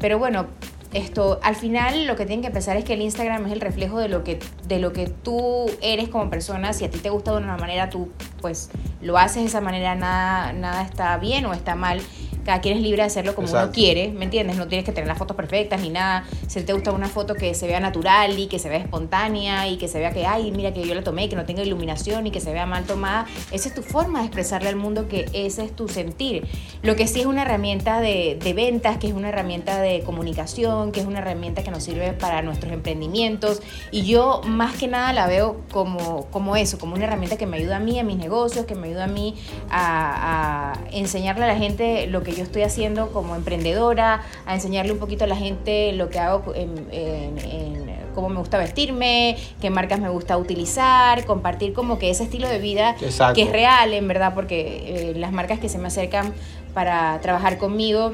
Pero 0.00 0.18
bueno, 0.18 0.46
esto 0.92 1.38
al 1.42 1.54
final 1.54 2.06
lo 2.06 2.16
que 2.16 2.26
tienen 2.26 2.42
que 2.44 2.50
pensar 2.50 2.76
es 2.76 2.84
que 2.84 2.94
el 2.94 3.02
Instagram 3.02 3.46
es 3.46 3.52
el 3.52 3.60
reflejo 3.60 3.98
de 3.98 4.08
lo 4.08 4.24
que 4.24 4.38
de 4.66 4.78
lo 4.78 4.92
que 4.92 5.06
tú 5.06 5.66
eres 5.80 6.08
como 6.08 6.28
persona. 6.30 6.72
Si 6.72 6.84
a 6.84 6.90
ti 6.90 6.98
te 6.98 7.10
gusta 7.10 7.32
de 7.32 7.38
una 7.38 7.56
manera, 7.56 7.90
tú 7.90 8.10
pues 8.40 8.70
lo 9.00 9.18
haces 9.18 9.42
de 9.42 9.48
esa 9.48 9.60
manera, 9.60 9.94
nada, 9.94 10.52
nada 10.52 10.82
está 10.82 11.16
bien 11.18 11.46
o 11.46 11.52
está 11.52 11.74
mal. 11.74 12.00
Cada 12.44 12.62
quien 12.62 12.78
es 12.78 12.82
libre 12.82 13.02
de 13.02 13.06
hacerlo 13.06 13.34
como 13.34 13.50
uno 13.50 13.70
quiere, 13.70 14.08
¿me 14.12 14.24
entiendes? 14.24 14.56
No 14.56 14.66
tienes 14.66 14.86
que 14.86 14.92
tener 14.92 15.06
las 15.06 15.18
fotos 15.18 15.36
perfectas 15.36 15.82
ni 15.82 15.90
nada. 15.90 16.24
Si 16.48 16.62
te 16.62 16.72
gusta 16.72 16.90
una 16.90 17.06
foto 17.06 17.34
que 17.34 17.52
se 17.52 17.66
vea 17.66 17.80
natural 17.80 18.38
y 18.38 18.46
que 18.46 18.58
se 18.58 18.70
vea 18.70 18.78
espontánea 18.78 19.68
y 19.68 19.76
que 19.76 19.88
se 19.88 19.98
vea 19.98 20.10
que, 20.12 20.26
ay, 20.26 20.50
mira 20.50 20.72
que 20.72 20.82
yo 20.86 20.94
la 20.94 21.04
tomé, 21.04 21.28
que 21.28 21.36
no 21.36 21.44
tenga 21.44 21.62
iluminación 21.62 22.26
y 22.26 22.30
que 22.30 22.40
se 22.40 22.50
vea 22.52 22.64
mal 22.64 22.84
tomada, 22.84 23.26
esa 23.52 23.68
es 23.68 23.74
tu 23.74 23.82
forma 23.82 24.20
de 24.20 24.24
expresarle 24.24 24.70
al 24.70 24.76
mundo 24.76 25.06
que 25.06 25.26
ese 25.34 25.64
es 25.64 25.76
tu 25.76 25.86
sentir. 25.88 26.46
Lo 26.82 26.96
que 26.96 27.06
sí 27.06 27.20
es 27.20 27.26
una 27.26 27.42
herramienta 27.42 28.00
de, 28.00 28.38
de 28.42 28.54
ventas, 28.54 28.96
que 28.96 29.08
es 29.08 29.12
una 29.12 29.28
herramienta 29.28 29.80
de 29.82 30.00
comunicación, 30.00 30.92
que 30.92 31.00
es 31.00 31.06
una 31.06 31.18
herramienta 31.18 31.62
que 31.62 31.70
nos 31.70 31.84
sirve 31.84 32.14
para 32.14 32.40
nuestros 32.40 32.72
emprendimientos. 32.72 33.60
Y 33.90 34.06
yo 34.06 34.40
más 34.46 34.76
que 34.76 34.88
nada 34.88 35.12
la 35.12 35.26
veo 35.26 35.60
como, 35.70 36.24
como 36.30 36.56
eso, 36.56 36.78
como 36.78 36.94
una 36.94 37.04
herramienta 37.04 37.36
que 37.36 37.46
me 37.46 37.58
ayuda 37.58 37.76
a 37.76 37.80
mí, 37.80 37.98
a 37.98 38.02
mis 38.02 38.16
negocios, 38.16 38.29
que 38.66 38.74
me 38.76 38.86
ayuda 38.88 39.04
a 39.04 39.08
mí 39.08 39.34
a, 39.70 40.72
a 40.72 40.90
enseñarle 40.92 41.44
a 41.44 41.48
la 41.48 41.56
gente 41.56 42.06
lo 42.06 42.22
que 42.22 42.32
yo 42.32 42.44
estoy 42.44 42.62
haciendo 42.62 43.10
como 43.10 43.34
emprendedora, 43.34 44.22
a 44.46 44.54
enseñarle 44.54 44.92
un 44.92 44.98
poquito 44.98 45.24
a 45.24 45.26
la 45.26 45.34
gente 45.34 45.92
lo 45.94 46.10
que 46.10 46.20
hago 46.20 46.54
en, 46.54 46.86
en- 46.92 47.38
en 47.38 47.90
cómo 48.14 48.28
me 48.28 48.38
gusta 48.38 48.56
vestirme, 48.58 49.36
qué 49.60 49.70
marcas 49.70 49.98
me 49.98 50.08
gusta 50.08 50.36
utilizar, 50.36 51.24
compartir 51.24 51.72
como 51.72 51.98
que 51.98 52.10
ese 52.10 52.22
estilo 52.24 52.48
de 52.48 52.58
vida 52.60 52.94
Exacto. 53.00 53.34
que 53.34 53.42
es 53.42 53.50
real, 53.50 53.92
en 53.94 54.06
verdad, 54.06 54.32
porque 54.34 55.10
eh, 55.10 55.14
las 55.16 55.32
marcas 55.32 55.58
que 55.58 55.68
se 55.68 55.78
me 55.78 55.88
acercan 55.88 56.32
para 56.72 57.18
trabajar 57.22 57.58
conmigo, 57.58 58.12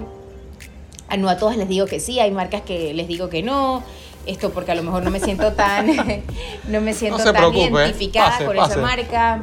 no 1.18 1.28
a 1.28 1.36
todas 1.36 1.56
les 1.58 1.68
digo 1.68 1.84
que 1.86 2.00
sí, 2.00 2.20
hay 2.20 2.30
marcas 2.30 2.62
que 2.62 2.94
les 2.94 3.06
digo 3.06 3.28
que 3.28 3.42
no. 3.42 3.82
Esto 4.26 4.50
porque 4.50 4.72
a 4.72 4.74
lo 4.74 4.82
mejor 4.82 5.04
no 5.04 5.12
me 5.12 5.20
siento 5.20 5.52
tan 5.52 5.86
no 6.68 6.80
me 6.80 6.92
siento 6.94 7.22
tan 7.22 7.32
preocupe, 7.32 7.60
identificada 7.70 8.30
pase, 8.30 8.44
con 8.44 8.56
pase. 8.56 8.72
esa 8.72 8.82
marca. 8.82 9.40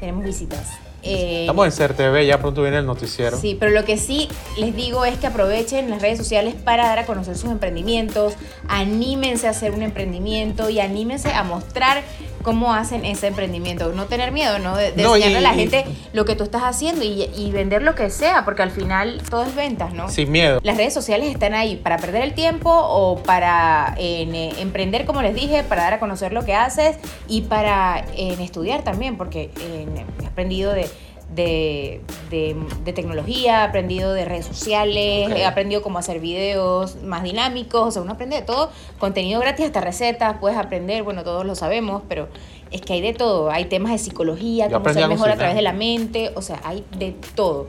Tenemos 0.00 0.24
visitas. 0.24 0.60
eh, 1.02 1.42
Estamos 1.42 1.66
en 1.66 1.72
CERTV, 1.72 2.26
ya 2.26 2.38
pronto 2.40 2.62
viene 2.62 2.78
el 2.78 2.86
noticiero. 2.86 3.36
Sí, 3.38 3.56
pero 3.58 3.72
lo 3.72 3.84
que 3.84 3.96
sí 3.96 4.28
les 4.58 4.74
digo 4.74 5.04
es 5.04 5.16
que 5.18 5.26
aprovechen 5.26 5.88
las 5.90 6.02
redes 6.02 6.18
sociales 6.18 6.54
para 6.54 6.86
dar 6.86 6.98
a 6.98 7.06
conocer 7.06 7.36
sus 7.36 7.50
emprendimientos, 7.50 8.34
anímense 8.68 9.46
a 9.46 9.50
hacer 9.50 9.72
un 9.72 9.82
emprendimiento 9.82 10.68
y 10.70 10.80
anímense 10.80 11.32
a 11.32 11.42
mostrar 11.44 12.02
cómo 12.46 12.72
hacen 12.72 13.04
ese 13.04 13.26
emprendimiento. 13.26 13.92
No 13.92 14.04
tener 14.06 14.30
miedo, 14.30 14.60
¿no? 14.60 14.76
De, 14.76 14.92
de 14.92 15.02
No, 15.02 15.16
enseñarle 15.16 15.40
y- 15.40 15.44
a 15.44 15.48
la 15.48 15.54
y- 15.56 15.58
gente 15.58 15.84
lo 16.12 16.24
que 16.24 16.36
tú 16.36 16.44
estás 16.44 16.62
haciendo 16.62 17.04
y, 17.04 17.24
y 17.36 17.50
vender 17.50 17.82
lo 17.82 17.96
que 17.96 18.08
sea, 18.08 18.44
porque 18.44 18.62
al 18.62 18.70
final 18.70 19.20
todo 19.28 19.42
es 19.42 19.52
ventas, 19.56 19.92
¿no? 19.92 20.08
Sin 20.08 20.30
miedo. 20.30 20.60
Las 20.62 20.76
redes 20.76 20.94
sociales 20.94 21.28
están 21.28 21.54
ahí 21.54 21.74
para 21.74 21.96
perder 21.98 22.22
el 22.22 22.34
tiempo 22.34 22.70
o 22.72 23.18
para 23.24 23.94
en, 23.98 24.32
eh, 24.36 24.52
emprender, 24.60 25.06
como 25.06 25.22
les 25.22 25.34
dije, 25.34 25.64
para 25.64 25.82
dar 25.82 25.94
a 25.94 25.98
conocer 25.98 26.32
lo 26.32 26.44
que 26.44 26.54
haces 26.54 26.96
y 27.26 27.42
para 27.42 28.04
en, 28.16 28.40
estudiar 28.40 28.82
también, 28.84 29.16
porque 29.16 29.50
en, 29.60 29.96
he 30.22 30.26
aprendido 30.28 30.72
de, 30.72 30.88
de, 31.34 32.00
de- 32.30 32.56
de 32.84 32.92
tecnología, 32.92 33.62
he 33.62 33.64
aprendido 33.64 34.12
de 34.12 34.24
redes 34.24 34.46
sociales, 34.46 35.28
he 35.36 35.44
aprendido 35.44 35.82
cómo 35.82 35.98
hacer 35.98 36.20
videos 36.20 37.02
más 37.02 37.22
dinámicos, 37.24 37.82
o 37.82 37.90
sea, 37.90 38.02
uno 38.02 38.12
aprende 38.12 38.36
de 38.36 38.42
todo, 38.42 38.70
contenido 38.98 39.40
gratis, 39.40 39.66
hasta 39.66 39.80
recetas, 39.80 40.36
puedes 40.40 40.56
aprender, 40.56 41.02
bueno, 41.02 41.24
todos 41.24 41.44
lo 41.44 41.54
sabemos, 41.54 42.02
pero 42.08 42.28
es 42.70 42.80
que 42.80 42.92
hay 42.94 43.00
de 43.00 43.12
todo, 43.12 43.50
hay 43.50 43.64
temas 43.66 43.92
de 43.92 43.98
psicología, 43.98 44.66
Yo 44.68 44.78
cómo 44.78 44.84
ser 44.94 45.02
mejor 45.08 45.28
a 45.30 45.36
través 45.38 45.56
de 45.56 45.62
la 45.62 45.72
mente, 45.72 46.32
o 46.34 46.42
sea, 46.42 46.60
hay 46.64 46.84
de 46.96 47.14
todo. 47.34 47.66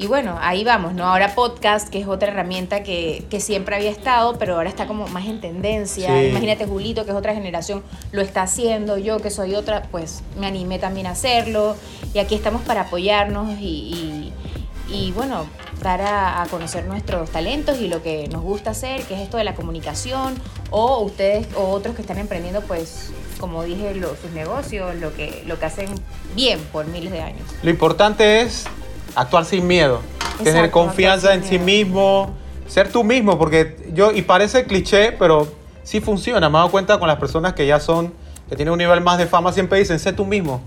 Y 0.00 0.06
bueno, 0.06 0.38
ahí 0.40 0.62
vamos, 0.62 0.94
¿no? 0.94 1.04
Ahora 1.04 1.34
podcast, 1.34 1.88
que 1.88 1.98
es 2.00 2.06
otra 2.06 2.28
herramienta 2.28 2.84
que, 2.84 3.24
que 3.30 3.40
siempre 3.40 3.74
había 3.74 3.90
estado, 3.90 4.38
pero 4.38 4.54
ahora 4.54 4.68
está 4.68 4.86
como 4.86 5.08
más 5.08 5.26
en 5.26 5.40
tendencia. 5.40 6.08
Sí. 6.20 6.26
Imagínate 6.28 6.66
Julito, 6.66 7.04
que 7.04 7.10
es 7.10 7.16
otra 7.16 7.34
generación, 7.34 7.82
lo 8.12 8.22
está 8.22 8.42
haciendo. 8.42 8.96
Yo, 8.96 9.18
que 9.18 9.30
soy 9.30 9.56
otra, 9.56 9.82
pues 9.90 10.22
me 10.38 10.46
animé 10.46 10.78
también 10.78 11.08
a 11.08 11.10
hacerlo. 11.10 11.74
Y 12.14 12.20
aquí 12.20 12.36
estamos 12.36 12.62
para 12.62 12.82
apoyarnos 12.82 13.58
y, 13.60 13.64
y- 13.64 14.32
y, 14.90 15.12
bueno, 15.12 15.44
dar 15.82 16.00
a, 16.00 16.40
a 16.40 16.46
conocer 16.46 16.86
nuestros 16.86 17.28
talentos 17.30 17.78
y 17.78 17.88
lo 17.88 18.02
que 18.02 18.26
nos 18.28 18.40
gusta 18.40 18.70
hacer, 18.70 19.02
que 19.02 19.12
es 19.16 19.20
esto 19.20 19.36
de 19.36 19.44
la 19.44 19.54
comunicación. 19.54 20.34
O 20.70 21.00
ustedes 21.00 21.46
o 21.56 21.68
otros 21.72 21.94
que 21.94 22.00
están 22.00 22.16
emprendiendo, 22.18 22.62
pues, 22.62 23.10
como 23.38 23.64
dije, 23.64 23.94
lo- 23.96 24.16
sus 24.16 24.30
negocios, 24.30 24.94
lo 24.96 25.12
que, 25.14 25.42
lo 25.46 25.58
que 25.58 25.66
hacen 25.66 25.88
bien 26.34 26.58
por 26.72 26.86
miles 26.86 27.12
de 27.12 27.20
años. 27.20 27.42
Lo 27.62 27.68
importante 27.68 28.40
es 28.40 28.64
actuar 29.14 29.44
sin 29.44 29.66
miedo, 29.66 30.00
tener 30.42 30.70
confianza 30.70 31.34
en 31.34 31.44
sí 31.44 31.58
mismo, 31.58 32.34
ser 32.66 32.90
tú 32.90 33.04
mismo, 33.04 33.38
porque 33.38 33.76
yo, 33.92 34.12
y 34.12 34.22
parece 34.22 34.64
cliché, 34.64 35.12
pero 35.12 35.48
sí 35.82 36.00
funciona. 36.00 36.48
Me 36.48 36.56
he 36.56 36.58
dado 36.58 36.70
cuenta 36.70 36.98
con 36.98 37.08
las 37.08 37.18
personas 37.18 37.54
que 37.54 37.66
ya 37.66 37.80
son, 37.80 38.12
que 38.48 38.56
tienen 38.56 38.72
un 38.72 38.78
nivel 38.78 39.00
más 39.00 39.18
de 39.18 39.26
fama, 39.26 39.52
siempre 39.52 39.78
dicen, 39.78 39.98
sé 39.98 40.12
tú 40.12 40.24
mismo. 40.24 40.62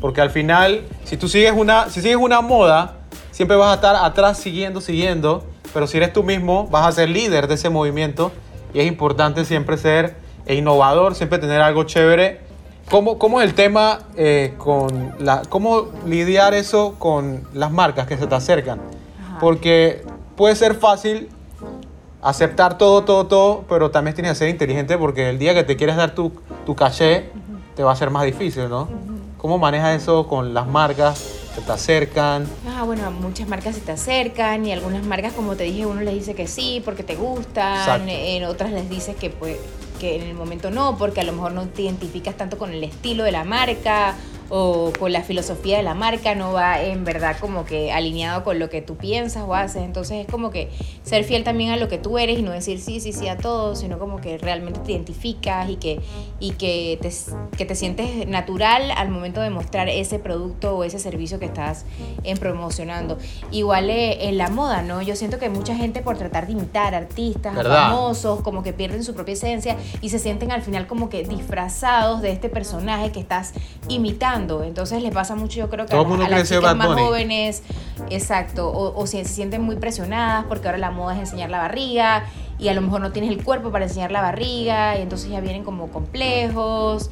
Porque 0.00 0.20
al 0.20 0.30
final, 0.30 0.82
si 1.04 1.16
tú 1.16 1.28
sigues 1.28 1.52
una, 1.56 1.88
si 1.88 2.02
sigues 2.02 2.18
una 2.18 2.42
moda, 2.42 2.96
siempre 3.30 3.56
vas 3.56 3.72
a 3.72 3.74
estar 3.74 3.96
atrás 3.96 4.38
siguiendo, 4.38 4.80
siguiendo, 4.80 5.44
pero 5.72 5.86
si 5.86 5.96
eres 5.96 6.12
tú 6.12 6.22
mismo, 6.22 6.68
vas 6.68 6.86
a 6.86 6.92
ser 6.92 7.08
líder 7.08 7.48
de 7.48 7.54
ese 7.54 7.70
movimiento 7.70 8.32
y 8.74 8.80
es 8.80 8.86
importante 8.86 9.44
siempre 9.44 9.78
ser 9.78 10.16
eh, 10.46 10.54
innovador, 10.54 11.14
siempre 11.14 11.38
tener 11.38 11.60
algo 11.60 11.84
chévere. 11.84 12.40
¿Cómo, 12.90 13.18
cómo 13.18 13.40
es 13.40 13.48
el 13.48 13.54
tema 13.54 14.00
eh, 14.16 14.54
con 14.58 15.14
la, 15.18 15.42
cómo 15.48 15.86
lidiar 16.06 16.54
eso 16.54 16.94
con 16.98 17.42
las 17.52 17.72
marcas 17.72 18.06
que 18.06 18.16
se 18.16 18.26
te 18.26 18.34
acercan? 18.34 18.80
Ajá. 19.20 19.38
Porque 19.40 20.04
puede 20.36 20.54
ser 20.54 20.76
fácil 20.76 21.28
aceptar 22.22 22.78
todo, 22.78 23.02
todo, 23.04 23.26
todo, 23.26 23.64
pero 23.68 23.90
también 23.90 24.14
tienes 24.14 24.32
que 24.32 24.38
ser 24.38 24.48
inteligente 24.48 24.96
porque 24.98 25.30
el 25.30 25.38
día 25.38 25.52
que 25.54 25.64
te 25.64 25.76
quieres 25.76 25.96
dar 25.96 26.14
tu, 26.14 26.32
tu 26.64 26.74
caché, 26.76 27.30
te 27.74 27.82
va 27.82 27.92
a 27.92 27.96
ser 27.96 28.10
más 28.10 28.24
difícil, 28.24 28.68
¿no? 28.68 28.88
¿Cómo 29.36 29.58
manejas 29.58 30.02
eso 30.02 30.26
con 30.26 30.54
las 30.54 30.66
marcas 30.66 31.50
que 31.54 31.60
te 31.60 31.72
acercan? 31.72 32.46
Ah, 32.68 32.84
bueno, 32.84 33.10
muchas 33.10 33.48
marcas 33.48 33.74
se 33.74 33.80
te 33.80 33.92
acercan 33.92 34.64
y 34.64 34.72
algunas 34.72 35.04
marcas, 35.04 35.32
como 35.32 35.56
te 35.56 35.64
dije, 35.64 35.86
uno 35.86 36.00
les 36.00 36.14
dice 36.14 36.34
que 36.34 36.46
sí 36.46 36.82
porque 36.84 37.02
te 37.02 37.16
gustan, 37.16 37.76
Exacto. 37.78 38.04
en 38.08 38.44
otras 38.44 38.70
les 38.72 38.88
dices 38.88 39.14
que, 39.16 39.30
pues, 39.30 39.58
que 39.98 40.16
en 40.16 40.22
el 40.22 40.34
momento 40.34 40.70
no, 40.70 40.96
porque 40.96 41.20
a 41.20 41.24
lo 41.24 41.32
mejor 41.32 41.52
no 41.52 41.66
te 41.68 41.82
identificas 41.82 42.36
tanto 42.36 42.58
con 42.58 42.72
el 42.72 42.82
estilo 42.84 43.24
de 43.24 43.32
la 43.32 43.44
marca 43.44 44.16
o 44.48 44.92
con 44.98 45.12
la 45.12 45.22
filosofía 45.22 45.76
de 45.76 45.82
la 45.82 45.94
marca, 45.94 46.34
no 46.34 46.52
va 46.52 46.82
en 46.82 47.04
verdad 47.04 47.36
como 47.40 47.64
que 47.64 47.92
alineado 47.92 48.44
con 48.44 48.58
lo 48.58 48.70
que 48.70 48.82
tú 48.82 48.96
piensas 48.96 49.44
o 49.46 49.54
haces. 49.54 49.82
Entonces 49.82 50.26
es 50.26 50.30
como 50.30 50.50
que 50.50 50.70
ser 51.02 51.24
fiel 51.24 51.44
también 51.44 51.70
a 51.70 51.76
lo 51.76 51.88
que 51.88 51.98
tú 51.98 52.18
eres 52.18 52.38
y 52.38 52.42
no 52.42 52.52
decir 52.52 52.80
sí, 52.80 53.00
sí, 53.00 53.12
sí 53.12 53.28
a 53.28 53.36
todo, 53.36 53.74
sino 53.74 53.98
como 53.98 54.20
que 54.20 54.38
realmente 54.38 54.80
te 54.80 54.92
identificas 54.92 55.68
y 55.68 55.76
que, 55.76 56.00
y 56.38 56.52
que, 56.52 56.98
te, 57.00 57.10
que 57.56 57.64
te 57.64 57.74
sientes 57.74 58.26
natural 58.28 58.90
al 58.92 59.08
momento 59.08 59.40
de 59.40 59.50
mostrar 59.50 59.88
ese 59.88 60.18
producto 60.18 60.76
o 60.76 60.84
ese 60.84 60.98
servicio 60.98 61.38
que 61.38 61.46
estás 61.46 61.84
en 62.22 62.38
promocionando. 62.38 63.18
Igual 63.50 63.90
eh, 63.90 64.28
en 64.28 64.38
la 64.38 64.48
moda, 64.48 64.82
¿no? 64.82 65.02
Yo 65.02 65.16
siento 65.16 65.38
que 65.38 65.48
mucha 65.48 65.74
gente 65.74 66.02
por 66.02 66.18
tratar 66.18 66.46
de 66.46 66.52
imitar 66.52 66.94
artistas, 66.94 67.54
famosos, 67.54 68.42
como 68.42 68.62
que 68.62 68.72
pierden 68.72 69.02
su 69.02 69.14
propia 69.14 69.32
esencia 69.32 69.76
y 70.00 70.10
se 70.10 70.18
sienten 70.18 70.52
al 70.52 70.62
final 70.62 70.86
como 70.86 71.08
que 71.08 71.24
disfrazados 71.24 72.22
de 72.22 72.30
este 72.30 72.48
personaje 72.48 73.10
que 73.10 73.20
estás 73.20 73.52
imitando. 73.88 74.35
Entonces 74.36 75.02
les 75.02 75.12
pasa 75.12 75.34
mucho, 75.34 75.58
yo 75.58 75.68
creo 75.70 75.86
que 75.86 75.90
Todo 75.92 76.02
a, 76.02 76.04
mundo 76.04 76.24
a 76.24 76.28
las 76.28 76.48
chicas 76.60 76.76
más 76.76 76.86
jóvenes, 77.06 77.62
exacto, 78.10 78.68
o, 78.70 78.98
o 79.00 79.06
se, 79.06 79.24
se 79.24 79.32
sienten 79.34 79.62
muy 79.62 79.76
presionadas 79.76 80.44
porque 80.48 80.68
ahora 80.68 80.78
la 80.78 80.90
moda 80.90 81.14
es 81.14 81.20
enseñar 81.20 81.50
la 81.50 81.58
barriga 81.58 82.24
y 82.58 82.68
a 82.68 82.74
lo 82.74 82.80
mejor 82.80 83.00
no 83.00 83.12
tienes 83.12 83.30
el 83.30 83.42
cuerpo 83.42 83.70
para 83.70 83.84
enseñar 83.84 84.12
la 84.12 84.22
barriga 84.22 84.98
y 84.98 85.02
entonces 85.02 85.30
ya 85.30 85.40
vienen 85.40 85.64
como 85.64 85.88
complejos. 85.88 87.10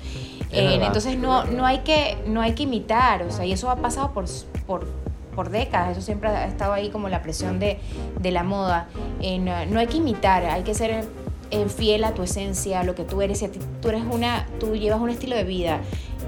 Eh, 0.50 0.78
entonces 0.82 1.18
no, 1.18 1.44
no, 1.44 1.66
hay 1.66 1.78
que, 1.78 2.16
no 2.26 2.40
hay 2.40 2.52
que 2.52 2.62
imitar, 2.62 3.22
o 3.24 3.30
sea, 3.32 3.44
y 3.44 3.52
eso 3.52 3.70
ha 3.70 3.76
pasado 3.76 4.12
por, 4.12 4.26
por, 4.66 4.86
por 5.34 5.50
décadas, 5.50 5.90
eso 5.92 6.00
siempre 6.00 6.28
ha 6.28 6.46
estado 6.46 6.72
ahí 6.72 6.90
como 6.90 7.08
la 7.08 7.22
presión 7.22 7.58
de, 7.58 7.80
de 8.20 8.30
la 8.30 8.44
moda. 8.44 8.86
Eh, 9.20 9.38
no, 9.38 9.52
no 9.66 9.80
hay 9.80 9.88
que 9.88 9.96
imitar, 9.96 10.44
hay 10.44 10.62
que 10.62 10.72
ser 10.74 11.04
eh, 11.50 11.66
fiel 11.68 12.04
a 12.04 12.14
tu 12.14 12.22
esencia, 12.22 12.80
a 12.80 12.84
lo 12.84 12.94
que 12.94 13.02
tú 13.02 13.20
eres. 13.20 13.40
Si 13.40 13.46
a 13.46 13.50
ti- 13.50 13.58
tú 13.82 13.88
eres 13.88 14.02
una, 14.08 14.46
tú 14.60 14.76
llevas 14.76 15.00
un 15.00 15.10
estilo 15.10 15.34
de 15.34 15.42
vida 15.44 15.80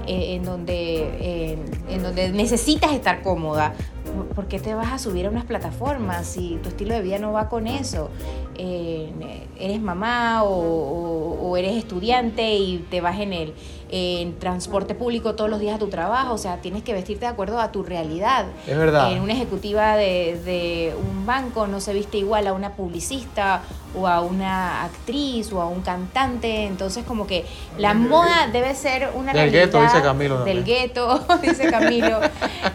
eh, 0.07 0.35
en 0.35 0.43
donde, 0.43 1.53
en- 1.89 2.03
donde 2.03 2.31
necesitas 2.31 2.93
estar 2.93 3.21
cómoda. 3.21 3.73
¿Por- 4.15 4.27
¿Por 4.27 4.47
qué 4.47 4.59
te 4.59 4.73
vas 4.73 4.91
a 4.93 4.99
subir 4.99 5.25
a 5.25 5.29
unas 5.29 5.45
plataformas 5.45 6.25
si 6.27 6.57
tu 6.63 6.69
estilo 6.69 6.93
de 6.95 7.01
vida 7.01 7.17
no 7.19 7.33
va 7.33 7.49
con 7.49 7.67
eso? 7.67 8.09
Eh, 8.57 9.11
eres 9.59 9.81
mamá 9.81 10.43
o- 10.43 11.37
o 11.41 11.57
eres 11.57 11.75
estudiante 11.75 12.55
y 12.55 12.79
te 12.89 13.01
vas 13.01 13.19
en 13.19 13.33
el 13.33 13.53
en 13.89 14.37
transporte 14.39 14.95
público 14.95 15.35
todos 15.35 15.49
los 15.49 15.59
días 15.59 15.75
a 15.75 15.79
tu 15.79 15.87
trabajo, 15.87 16.33
o 16.33 16.37
sea, 16.37 16.57
tienes 16.57 16.83
que 16.83 16.93
vestirte 16.93 17.25
de 17.25 17.31
acuerdo 17.31 17.59
a 17.59 17.71
tu 17.71 17.83
realidad. 17.83 18.45
Es 18.67 18.77
verdad. 18.77 19.11
En 19.11 19.21
una 19.21 19.33
ejecutiva 19.33 19.95
de, 19.95 20.39
de 20.43 20.95
un 20.95 21.25
banco 21.25 21.67
no 21.67 21.79
se 21.79 21.93
viste 21.93 22.17
igual 22.17 22.47
a 22.47 22.53
una 22.53 22.73
publicista 22.73 23.61
o 23.95 24.07
a 24.07 24.21
una 24.21 24.83
actriz 24.83 25.51
o 25.53 25.61
a 25.61 25.67
un 25.67 25.81
cantante, 25.81 26.65
entonces 26.65 27.05
como 27.05 27.25
que 27.27 27.45
la 27.77 27.93
moda 27.93 28.47
debe 28.51 28.75
ser 28.75 29.09
una 29.15 29.33
Del 29.33 29.51
gueto, 29.51 29.81
dice 29.81 30.01
Camilo 30.01 30.43
Del 30.43 30.63
gueto, 30.63 31.25
dice 31.41 31.69
Camilo. 31.71 32.19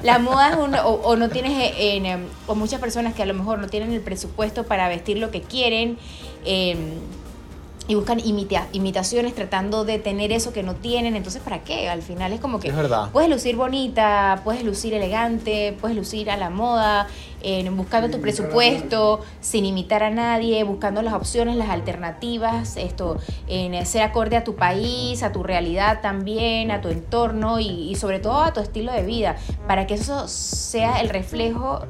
La 0.03 0.19
moda 0.19 0.51
es 0.51 0.57
un, 0.57 0.75
o, 0.75 0.89
o 0.89 1.17
no 1.17 1.29
tienes 1.29 1.73
en, 1.79 2.07
em, 2.07 2.25
o 2.47 2.55
muchas 2.55 2.81
personas 2.81 3.15
que 3.15 3.23
a 3.23 3.27
lo 3.27 3.35
mejor 3.35 3.59
no 3.59 3.69
tienen 3.69 3.93
el 3.93 4.01
presupuesto 4.01 4.65
para 4.65 4.89
vestir 4.89 5.19
lo 5.19 5.31
que 5.31 5.43
quieren. 5.43 5.99
em, 6.45 6.79
y 7.89 7.95
buscan 7.97 8.21
imita- 8.21 8.69
imitaciones 8.73 9.35
tratando 9.35 9.85
de 9.85 9.99
tener 9.99 10.31
eso 10.33 10.53
que 10.53 10.63
no 10.63 10.75
tienen, 10.77 11.17
entonces 11.17 11.43
¿para 11.43 11.65
qué? 11.65 11.89
Al 11.89 12.01
final 12.03 12.33
es 12.33 12.41
como 12.41 12.61
que 12.61 12.69
Es 12.69 12.77
verdad. 12.77 13.11
puedes 13.13 13.29
lucir 13.29 13.57
bonita, 13.57 14.41
puedes 14.45 14.63
lucir 14.65 14.95
elegante, 14.95 15.77
puedes 15.81 15.97
lucir 15.97 16.31
a 16.31 16.37
la 16.37 16.49
moda, 16.49 17.09
en 17.45 17.77
buscando 17.77 18.09
tu 18.09 18.21
presupuesto, 18.21 19.21
sin 19.41 19.65
imitar 19.67 20.05
a 20.05 20.11
nadie, 20.11 20.63
buscando 20.63 21.03
las 21.03 21.13
opciones, 21.15 21.57
las 21.57 21.71
alternativas, 21.71 22.77
esto, 22.77 23.19
en 23.49 23.85
ser 23.85 24.03
acorde 24.03 24.37
a 24.37 24.45
tu 24.45 24.55
país, 24.55 25.25
a 25.25 25.33
tu 25.33 25.43
realidad 25.43 26.01
también, 26.03 26.71
a 26.71 26.81
tu 26.81 26.89
entorno 26.89 27.59
y, 27.59 27.67
y 27.91 27.97
sobre 27.97 28.21
todo 28.21 28.41
a 28.43 28.53
tu 28.53 28.61
estilo 28.61 28.93
de 28.93 29.03
vida, 29.03 29.37
para 29.67 29.89
que 29.89 29.95
eso 29.95 30.29
sea 30.29 31.01
el 31.01 31.09
reflejo 31.09 31.81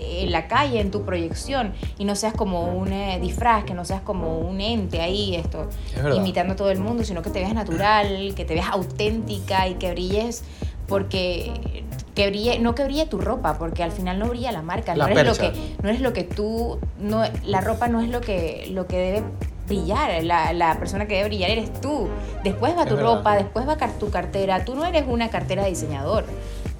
en 0.00 0.32
la 0.32 0.48
calle, 0.48 0.80
en 0.80 0.90
tu 0.90 1.04
proyección, 1.04 1.72
y 1.98 2.04
no 2.04 2.14
seas 2.14 2.34
como 2.34 2.68
un 2.68 2.92
eh, 2.92 3.18
disfraz, 3.20 3.64
que 3.64 3.74
no 3.74 3.84
seas 3.84 4.00
como 4.02 4.38
un 4.38 4.60
ente 4.60 5.00
ahí, 5.00 5.36
esto, 5.36 5.68
Es 5.94 6.16
imitando 6.16 6.54
a 6.54 6.56
todo 6.56 6.70
el 6.70 6.78
mundo, 6.80 7.04
sino 7.04 7.22
que 7.22 7.30
te 7.30 7.40
veas 7.40 7.54
natural, 7.54 8.32
que 8.34 8.44
te 8.44 8.54
veas 8.54 8.68
auténtica 8.70 9.68
y 9.68 9.74
que 9.74 9.90
brilles 9.92 10.44
porque 10.86 11.84
que 12.16 12.26
brille, 12.28 12.58
no 12.58 12.74
que 12.74 12.84
brille 12.84 13.06
tu 13.06 13.18
ropa, 13.18 13.56
porque 13.58 13.82
al 13.84 13.92
final 13.92 14.18
no 14.18 14.26
brilla 14.26 14.50
la 14.50 14.62
marca, 14.62 14.96
La 14.96 15.06
no 15.06 15.12
eres 15.12 15.26
lo 15.26 15.34
que 15.36 15.52
no 15.82 15.88
eres 15.88 16.00
lo 16.00 16.12
que 16.12 16.24
tú 16.24 16.78
no 16.98 17.22
la 17.44 17.60
ropa 17.60 17.86
no 17.86 18.00
es 18.00 18.08
lo 18.08 18.20
que 18.20 18.68
lo 18.72 18.88
que 18.88 18.96
debe 18.98 19.22
brillar, 19.68 20.22
la, 20.24 20.52
la 20.52 20.76
persona 20.80 21.06
que 21.06 21.14
debe 21.14 21.28
brillar 21.28 21.50
eres 21.50 21.72
tú. 21.80 22.08
Después 22.42 22.76
va 22.76 22.82
Es 22.82 22.88
tu 22.88 22.96
verdad. 22.96 23.16
ropa, 23.16 23.36
después 23.36 23.68
va 23.68 23.76
tu 23.76 24.10
cartera. 24.10 24.64
Tú 24.64 24.74
no 24.74 24.84
eres 24.84 25.04
una 25.06 25.30
cartera 25.30 25.62
de 25.62 25.70
diseñador. 25.70 26.24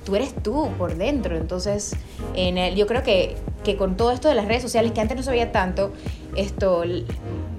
Tú 0.05 0.17
eres 0.17 0.35
tú 0.43 0.69
por 0.79 0.97
dentro. 0.97 1.37
Entonces, 1.37 1.95
en 2.35 2.59
el- 2.59 2.75
yo 2.75 2.87
creo 2.87 3.03
que, 3.03 3.37
que 3.65 3.77
con 3.77 3.97
todo 3.97 4.11
esto 4.13 4.29
de 4.29 4.35
las 4.35 4.47
redes 4.47 4.63
sociales, 4.63 4.93
que 4.93 5.01
antes 5.01 5.17
no 5.17 5.23
se 5.23 5.31
veía 5.31 5.53
tanto, 5.53 5.93
esto, 6.37 6.83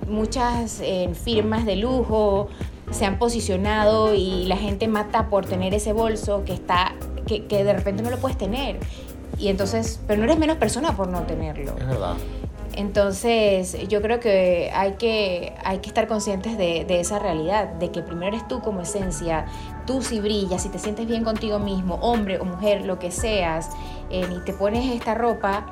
muchas 0.08 0.80
eh, 0.82 1.10
firmas 1.14 1.66
de 1.66 1.76
lujo 1.76 2.48
se 2.92 3.06
han 3.06 3.18
posicionado 3.20 4.14
y 4.14 4.46
la 4.46 4.58
gente 4.58 4.88
mata 4.88 5.30
por 5.30 5.46
tener 5.46 5.74
ese 5.74 5.94
bolso 5.94 6.44
que 6.46 6.54
está 6.54 6.94
que, 7.26 7.46
que 7.46 7.64
de 7.64 7.74
repente 7.74 8.04
no 8.04 8.10
lo 8.10 8.18
puedes 8.18 8.38
tener. 8.38 8.80
Y 9.38 9.48
entonces, 9.48 10.00
pero 10.08 10.18
no 10.20 10.26
eres 10.26 10.38
menos 10.38 10.58
persona 10.58 10.96
por 10.98 11.08
no 11.08 11.22
tenerlo. 11.22 11.76
Es 11.80 11.88
verdad. 11.88 12.16
Entonces, 12.74 13.78
yo 13.90 14.02
creo 14.02 14.20
que 14.20 14.72
hay 14.74 14.94
que, 14.94 15.54
hay 15.64 15.80
que 15.80 15.88
estar 15.90 16.08
conscientes 16.08 16.58
de, 16.58 16.86
de 16.86 17.00
esa 17.00 17.20
realidad, 17.20 17.68
de 17.74 17.92
que 17.92 18.02
primero 18.02 18.36
eres 18.36 18.48
tú 18.48 18.62
como 18.62 18.82
esencia, 18.82 19.46
tú 19.86 20.02
si 20.02 20.20
brillas, 20.20 20.64
si 20.64 20.70
te 20.70 20.80
sientes 20.80 21.08
bien 21.08 21.24
contigo 21.24 21.60
mismo, 21.60 21.96
hombre 21.96 22.40
o 22.40 22.46
mujer, 22.46 22.86
lo 22.86 23.00
que 23.00 23.12
seas, 23.12 23.70
eh, 24.10 24.28
y 24.30 24.40
te 24.46 24.54
pones 24.54 24.94
esta 24.94 25.14
ropa, 25.14 25.66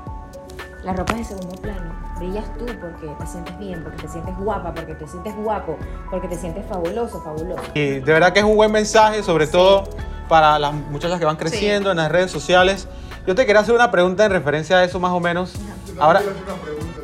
la 0.84 0.94
ropa 0.94 1.14
es 1.14 1.30
de 1.30 1.36
segundo 1.36 1.62
plano. 1.62 1.94
Brillas 2.18 2.46
tú 2.58 2.66
porque 2.66 3.08
te 3.18 3.28
sientes 3.28 3.58
bien, 3.60 3.82
porque 3.84 4.04
te 4.04 4.10
sientes 4.10 4.36
guapa, 4.38 4.74
porque 4.74 4.94
te 4.94 5.08
sientes 5.08 5.36
guapo, 5.38 5.78
porque 6.12 6.28
te 6.28 6.36
sientes 6.36 6.66
fabuloso, 6.66 7.22
fabuloso. 7.22 7.64
Y 7.74 8.00
de 8.00 8.02
verdad 8.02 8.34
que 8.34 8.40
es 8.40 8.46
un 8.46 8.56
buen 8.56 8.72
mensaje, 8.72 9.24
sobre 9.24 9.48
todo 9.48 9.86
para 10.28 10.60
las 10.60 10.74
muchachas 10.74 11.18
que 11.18 11.26
van 11.26 11.38
creciendo 11.38 11.92
en 11.92 11.98
las 11.98 12.12
redes 12.12 12.30
sociales. 12.30 12.88
Yo 13.26 13.36
te 13.36 13.46
quería 13.46 13.62
hacer 13.62 13.74
una 13.74 13.90
pregunta 13.92 14.26
en 14.26 14.32
referencia 14.32 14.78
a 14.78 14.84
eso 14.84 15.00
más 15.00 15.12
o 15.12 15.20
menos. 15.20 15.54
Ahora, 16.00 16.22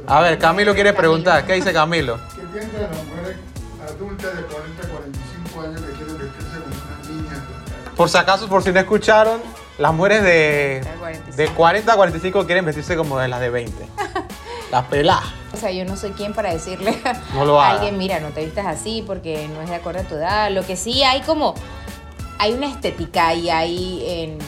a 0.08 0.22
ver, 0.22 0.38
Camilo 0.38 0.74
quiere 0.74 0.94
preguntar. 0.94 1.46
¿Qué 1.46 1.54
dice 1.54 1.74
Camilo? 1.74 2.18
Por 7.96 8.10
si 8.10 8.18
acaso, 8.18 8.48
por 8.48 8.64
si 8.64 8.72
no 8.72 8.80
escucharon, 8.80 9.42
las 9.78 9.94
mujeres 9.94 10.24
de, 10.24 10.86
de 11.36 11.48
40 11.50 11.92
a 11.92 11.96
45 11.96 12.46
quieren 12.46 12.66
vestirse 12.66 12.96
como 12.96 13.20
de 13.20 13.28
las 13.28 13.40
de 13.40 13.50
20. 13.50 13.86
Las 14.72 14.86
peladas. 14.86 15.26
O 15.54 15.58
sea, 15.58 15.72
yo 15.72 15.86
no 15.86 15.96
soy 15.96 16.12
quien 16.12 16.34
para 16.34 16.52
decirle 16.52 17.00
No 17.34 17.46
lo 17.46 17.62
a 17.62 17.70
alguien, 17.70 17.98
mira, 17.98 18.20
no 18.20 18.30
te 18.30 18.44
vistas 18.44 18.66
así 18.66 19.04
porque 19.06 19.48
no 19.48 19.62
es 19.62 19.70
de 19.70 19.76
acuerdo 19.76 20.02
a 20.02 20.04
tu 20.04 20.16
edad. 20.16 20.52
Lo 20.52 20.66
que 20.66 20.76
sí 20.76 21.04
hay 21.04 21.22
como, 21.22 21.54
hay 22.40 22.52
una 22.54 22.68
estética 22.68 23.34
y 23.36 23.50
hay, 23.50 24.04
en, 24.08 24.40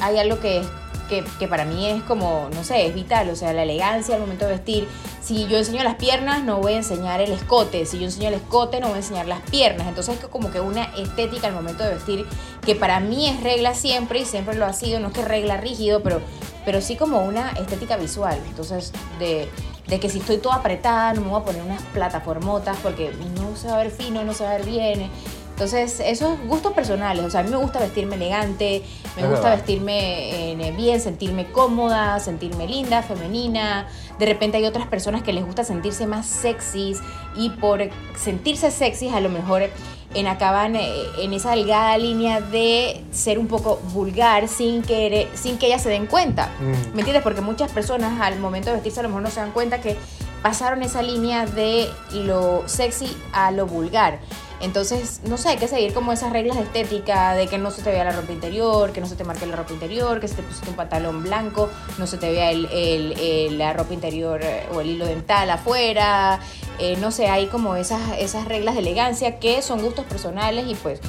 hay 0.00 0.18
algo 0.18 0.40
que, 0.40 0.62
que, 1.08 1.48
para 1.48 1.64
mí 1.64 1.86
es 1.88 2.02
como, 2.04 2.48
no 2.54 2.62
sé, 2.62 2.86
es 2.86 2.94
vital. 2.94 3.28
O 3.30 3.36
sea, 3.36 3.52
la 3.52 3.62
elegancia 3.62 4.14
al 4.14 4.20
momento 4.20 4.44
de 4.44 4.52
vestir. 4.52 4.88
Si 5.20 5.46
yo 5.46 5.58
enseño 5.58 5.82
las 5.82 5.96
piernas, 5.96 6.44
no 6.44 6.58
voy 6.58 6.74
a 6.74 6.76
enseñar 6.76 7.20
el 7.20 7.32
escote. 7.32 7.86
Si 7.86 7.98
yo 7.98 8.04
enseño 8.04 8.28
el 8.28 8.34
escote, 8.34 8.80
no 8.80 8.88
voy 8.88 8.96
a 8.96 8.98
enseñar 8.98 9.26
las 9.26 9.40
piernas. 9.42 9.88
Entonces 9.88 10.18
es 10.18 10.26
como 10.26 10.50
que 10.50 10.60
una 10.60 10.84
estética 10.96 11.48
al 11.48 11.54
momento 11.54 11.82
de 11.82 11.94
vestir 11.94 12.26
que 12.64 12.74
para 12.74 13.00
mí 13.00 13.28
es 13.28 13.42
regla 13.42 13.74
siempre 13.74 14.20
y 14.20 14.24
siempre 14.24 14.56
lo 14.56 14.66
ha 14.66 14.72
sido. 14.72 15.00
No 15.00 15.08
es 15.08 15.14
que 15.14 15.24
regla 15.24 15.56
rígido, 15.56 16.02
pero, 16.02 16.20
pero 16.64 16.80
sí 16.80 16.96
como 16.96 17.24
una 17.24 17.50
estética 17.52 17.96
visual. 17.96 18.38
Entonces, 18.48 18.92
de, 19.18 19.48
de 19.88 20.00
que 20.00 20.08
si 20.08 20.18
estoy 20.18 20.38
toda 20.38 20.56
apretada, 20.56 21.14
no 21.14 21.22
me 21.22 21.28
voy 21.28 21.40
a 21.40 21.44
poner 21.44 21.62
unas 21.62 21.82
plataformotas 21.94 22.76
porque 22.82 23.12
no 23.34 23.56
se 23.56 23.68
va 23.68 23.74
a 23.74 23.82
ver 23.82 23.90
fino, 23.90 24.22
no 24.24 24.34
se 24.34 24.44
va 24.44 24.50
a 24.50 24.56
ver 24.58 24.66
bien. 24.66 25.10
Entonces, 25.58 25.98
esos 25.98 26.38
gustos 26.46 26.72
personales. 26.72 27.24
O 27.24 27.30
sea, 27.30 27.40
a 27.40 27.42
mí 27.42 27.50
me 27.50 27.56
gusta 27.56 27.80
vestirme 27.80 28.14
elegante, 28.14 28.80
me 29.16 29.22
Es 29.22 29.28
gusta 29.28 29.48
verdad. 29.48 29.56
vestirme 29.56 30.52
eh, 30.52 30.72
bien, 30.76 31.00
sentirme 31.00 31.50
cómoda, 31.50 32.20
sentirme 32.20 32.68
linda, 32.68 33.02
femenina. 33.02 33.88
De 34.20 34.26
repente 34.26 34.58
hay 34.58 34.66
otras 34.66 34.86
personas 34.86 35.24
que 35.24 35.32
les 35.32 35.44
gusta 35.44 35.64
sentirse 35.64 36.06
más 36.06 36.26
sexys 36.26 37.00
y 37.34 37.50
por 37.50 37.80
sentirse 38.16 38.70
sexys 38.70 39.12
a 39.12 39.18
lo 39.18 39.30
mejor 39.30 39.68
en 40.14 40.28
acaban 40.28 40.76
eh, 40.76 40.90
en 41.18 41.32
esa 41.32 41.50
delgada 41.50 41.98
línea 41.98 42.40
de 42.40 43.04
ser 43.10 43.40
un 43.40 43.48
poco 43.48 43.80
vulgar 43.92 44.46
sin 44.46 44.82
que, 44.82 45.26
sin 45.34 45.58
que 45.58 45.66
ellas 45.66 45.82
se 45.82 45.88
den 45.88 46.06
cuenta. 46.06 46.52
Mm. 46.60 46.94
¿Me 46.94 47.00
entiendes? 47.00 47.24
Porque 47.24 47.40
muchas 47.40 47.72
personas 47.72 48.20
al 48.20 48.38
momento 48.38 48.68
de 48.70 48.74
vestirse 48.74 49.00
a 49.00 49.02
lo 49.02 49.08
mejor 49.08 49.22
no 49.22 49.30
se 49.30 49.40
dan 49.40 49.50
cuenta 49.50 49.80
que 49.80 49.96
pasaron 50.42 50.82
esa 50.82 51.02
línea 51.02 51.46
de 51.46 51.88
lo 52.12 52.62
sexy 52.68 53.14
a 53.32 53.50
lo 53.50 53.66
vulgar. 53.66 54.18
Entonces, 54.60 55.20
no 55.24 55.36
sé, 55.36 55.50
hay 55.50 55.56
que 55.56 55.68
seguir 55.68 55.94
como 55.94 56.10
esas 56.10 56.32
reglas 56.32 56.56
de 56.56 56.64
estética, 56.64 57.34
de 57.34 57.46
que 57.46 57.58
no 57.58 57.70
se 57.70 57.80
te 57.82 57.92
vea 57.92 58.02
la 58.02 58.10
ropa 58.10 58.32
interior, 58.32 58.90
que 58.92 59.00
no 59.00 59.06
se 59.06 59.14
te 59.14 59.22
marque 59.22 59.46
la 59.46 59.54
ropa 59.54 59.72
interior, 59.72 60.18
que 60.18 60.26
si 60.26 60.34
te 60.34 60.42
pusiste 60.42 60.68
un 60.68 60.74
pantalón 60.74 61.22
blanco, 61.22 61.68
no 61.96 62.08
se 62.08 62.16
te 62.18 62.28
vea 62.32 62.50
el, 62.50 62.66
el- 62.72 63.12
el- 63.20 63.56
la 63.58 63.72
ropa 63.72 63.94
interior 63.94 64.40
eh, 64.42 64.66
o 64.74 64.80
el 64.80 64.88
hilo 64.90 65.06
dental 65.06 65.48
afuera. 65.50 66.40
Eh, 66.80 66.96
no 67.00 67.12
sé, 67.12 67.28
hay 67.28 67.46
como 67.46 67.76
esas, 67.76 68.00
esas 68.18 68.46
reglas 68.46 68.74
de 68.74 68.80
elegancia 68.80 69.38
que 69.38 69.62
son 69.62 69.80
gustos 69.80 70.04
personales 70.06 70.66
y 70.68 70.74
pues 70.74 71.00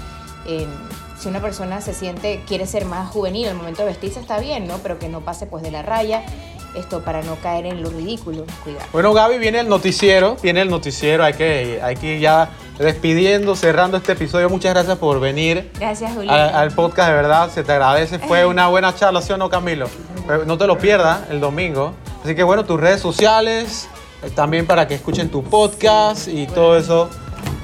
si 1.20 1.28
una 1.28 1.42
persona 1.42 1.82
se 1.82 1.94
siente, 1.94 2.42
quiere 2.48 2.65
ser 2.65 2.86
más 2.86 3.10
juvenil 3.10 3.48
al 3.48 3.56
momento 3.56 3.82
de 3.82 3.89
vestirse 3.89 4.20
está 4.20 4.39
bien, 4.39 4.68
¿no? 4.68 4.78
Pero 4.80 4.98
que 5.00 5.10
no 5.10 5.22
pase 5.22 5.46
pues 5.48 5.62
de 5.63 5.70
la 5.72 5.82
raya, 5.82 6.24
esto 6.75 7.01
para 7.01 7.21
no 7.21 7.36
caer 7.38 7.65
en 7.65 7.82
lo 7.82 7.89
ridículo, 7.89 8.45
cuidado. 8.63 8.86
Bueno, 8.91 9.13
Gaby, 9.13 9.38
viene 9.38 9.60
el 9.60 9.69
noticiero, 9.69 10.38
viene 10.41 10.62
el 10.62 10.69
noticiero, 10.69 11.23
hay 11.23 11.34
que, 11.34 11.79
hay 11.84 11.95
que 11.95 12.15
ir 12.15 12.19
ya 12.19 12.49
despidiendo, 12.77 13.55
cerrando 13.55 13.97
este 13.97 14.13
episodio. 14.13 14.49
Muchas 14.49 14.73
gracias 14.73 14.97
por 14.97 15.19
venir 15.19 15.71
Gracias, 15.79 16.13
Julián. 16.13 16.55
al, 16.55 16.71
podcast, 16.71 17.10
de 17.10 17.15
verdad, 17.15 17.49
se 17.49 17.63
te 17.63 17.71
agradece. 17.71 18.19
Fue 18.19 18.45
una 18.45 18.67
buena 18.67 18.95
charla, 18.95 19.21
¿sí 19.21 19.34
o 19.34 19.38
no, 19.38 19.49
Camilo? 19.49 19.88
No 20.45 20.58
te 20.58 20.67
lo 20.67 20.77
pierdas 20.77 21.29
el 21.29 21.39
domingo. 21.39 21.93
Así 22.23 22.36
que 22.36 22.43
bueno, 22.43 22.65
tus 22.65 22.79
redes 22.79 23.01
sociales, 23.01 23.89
eh, 24.23 24.29
también 24.29 24.67
para 24.67 24.88
que 24.88 24.95
escuchen 24.95 25.29
tu 25.29 25.43
podcast 25.43 26.27
y 26.27 26.47
todo 26.47 26.77
eso, 26.77 27.10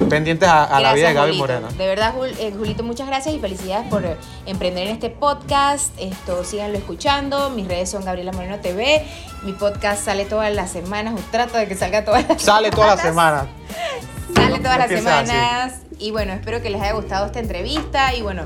pendientes 0.08 0.48
a, 0.48 0.64
a 0.64 0.80
la 0.80 0.92
vida 0.94 1.08
de 1.08 1.14
Gaby 1.14 1.38
Julito. 1.38 1.60
Moreno. 1.60 1.68
De 1.76 1.86
verdad, 1.86 2.14
Jul- 2.14 2.34
eh, 2.38 2.52
Julito, 2.56 2.82
muchas 2.82 3.06
gracias 3.06 3.34
y 3.34 3.38
felicidades 3.38 3.88
por 3.88 4.04
eh, 4.04 4.16
emprender 4.46 4.86
en 4.86 4.92
este 4.94 5.10
podcast. 5.10 5.92
Esto, 5.98 6.44
síganlo 6.44 6.78
escuchando. 6.78 7.50
Mis 7.50 7.66
redes 7.66 7.90
son 7.90 8.04
Gabriela 8.04 8.32
Moreno 8.32 8.58
TV. 8.60 9.04
Mi 9.42 9.52
podcast 9.52 10.04
sale 10.04 10.24
todas 10.24 10.52
las 10.54 10.70
semanas, 10.70 11.14
o 11.14 11.30
trato 11.30 11.56
de 11.58 11.66
que 11.66 11.74
salga 11.74 12.04
todas 12.04 12.28
las 12.28 12.42
Sale 12.42 12.70
toda 12.70 12.94
la 12.96 13.02
semanas. 13.02 13.46
semana. 13.46 14.44
Sale 14.48 14.58
todas 14.58 14.78
las 14.78 14.86
así. 14.86 14.96
semanas. 14.96 15.72
Y 15.98 16.10
bueno, 16.10 16.32
espero 16.34 16.60
que 16.62 16.70
les 16.70 16.80
haya 16.82 16.92
gustado 16.92 17.26
esta 17.26 17.38
entrevista 17.40 18.14
y 18.14 18.22
bueno, 18.22 18.44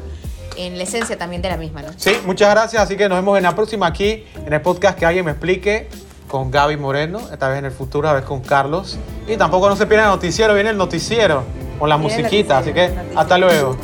en 0.56 0.76
la 0.78 0.84
esencia 0.84 1.16
también 1.18 1.42
de 1.42 1.48
la 1.48 1.56
misma, 1.56 1.82
¿no? 1.82 1.88
Sí, 1.96 2.12
muchas 2.24 2.50
gracias. 2.50 2.82
Así 2.82 2.96
que 2.96 3.08
nos 3.08 3.18
vemos 3.18 3.36
en 3.36 3.42
la 3.42 3.54
próxima 3.54 3.86
aquí, 3.86 4.24
en 4.46 4.52
el 4.52 4.60
podcast 4.60 4.98
que 4.98 5.06
alguien 5.06 5.24
me 5.24 5.32
explique 5.32 5.88
con 6.30 6.50
Gaby 6.50 6.76
Moreno, 6.76 7.18
esta 7.32 7.48
vez 7.48 7.58
en 7.58 7.64
el 7.64 7.72
futuro, 7.72 8.08
a 8.08 8.12
ver 8.12 8.24
con 8.24 8.40
Carlos. 8.40 8.98
Y 9.26 9.36
tampoco 9.36 9.68
no 9.68 9.76
se 9.76 9.86
pierdan 9.86 10.06
el 10.06 10.12
noticiero, 10.12 10.54
viene 10.54 10.70
el 10.70 10.76
noticiero 10.76 11.42
con 11.78 11.88
la 11.88 11.96
musiquita. 11.96 12.58
Así 12.58 12.72
que 12.72 12.90
hasta 13.16 13.36
luego. 13.36 13.76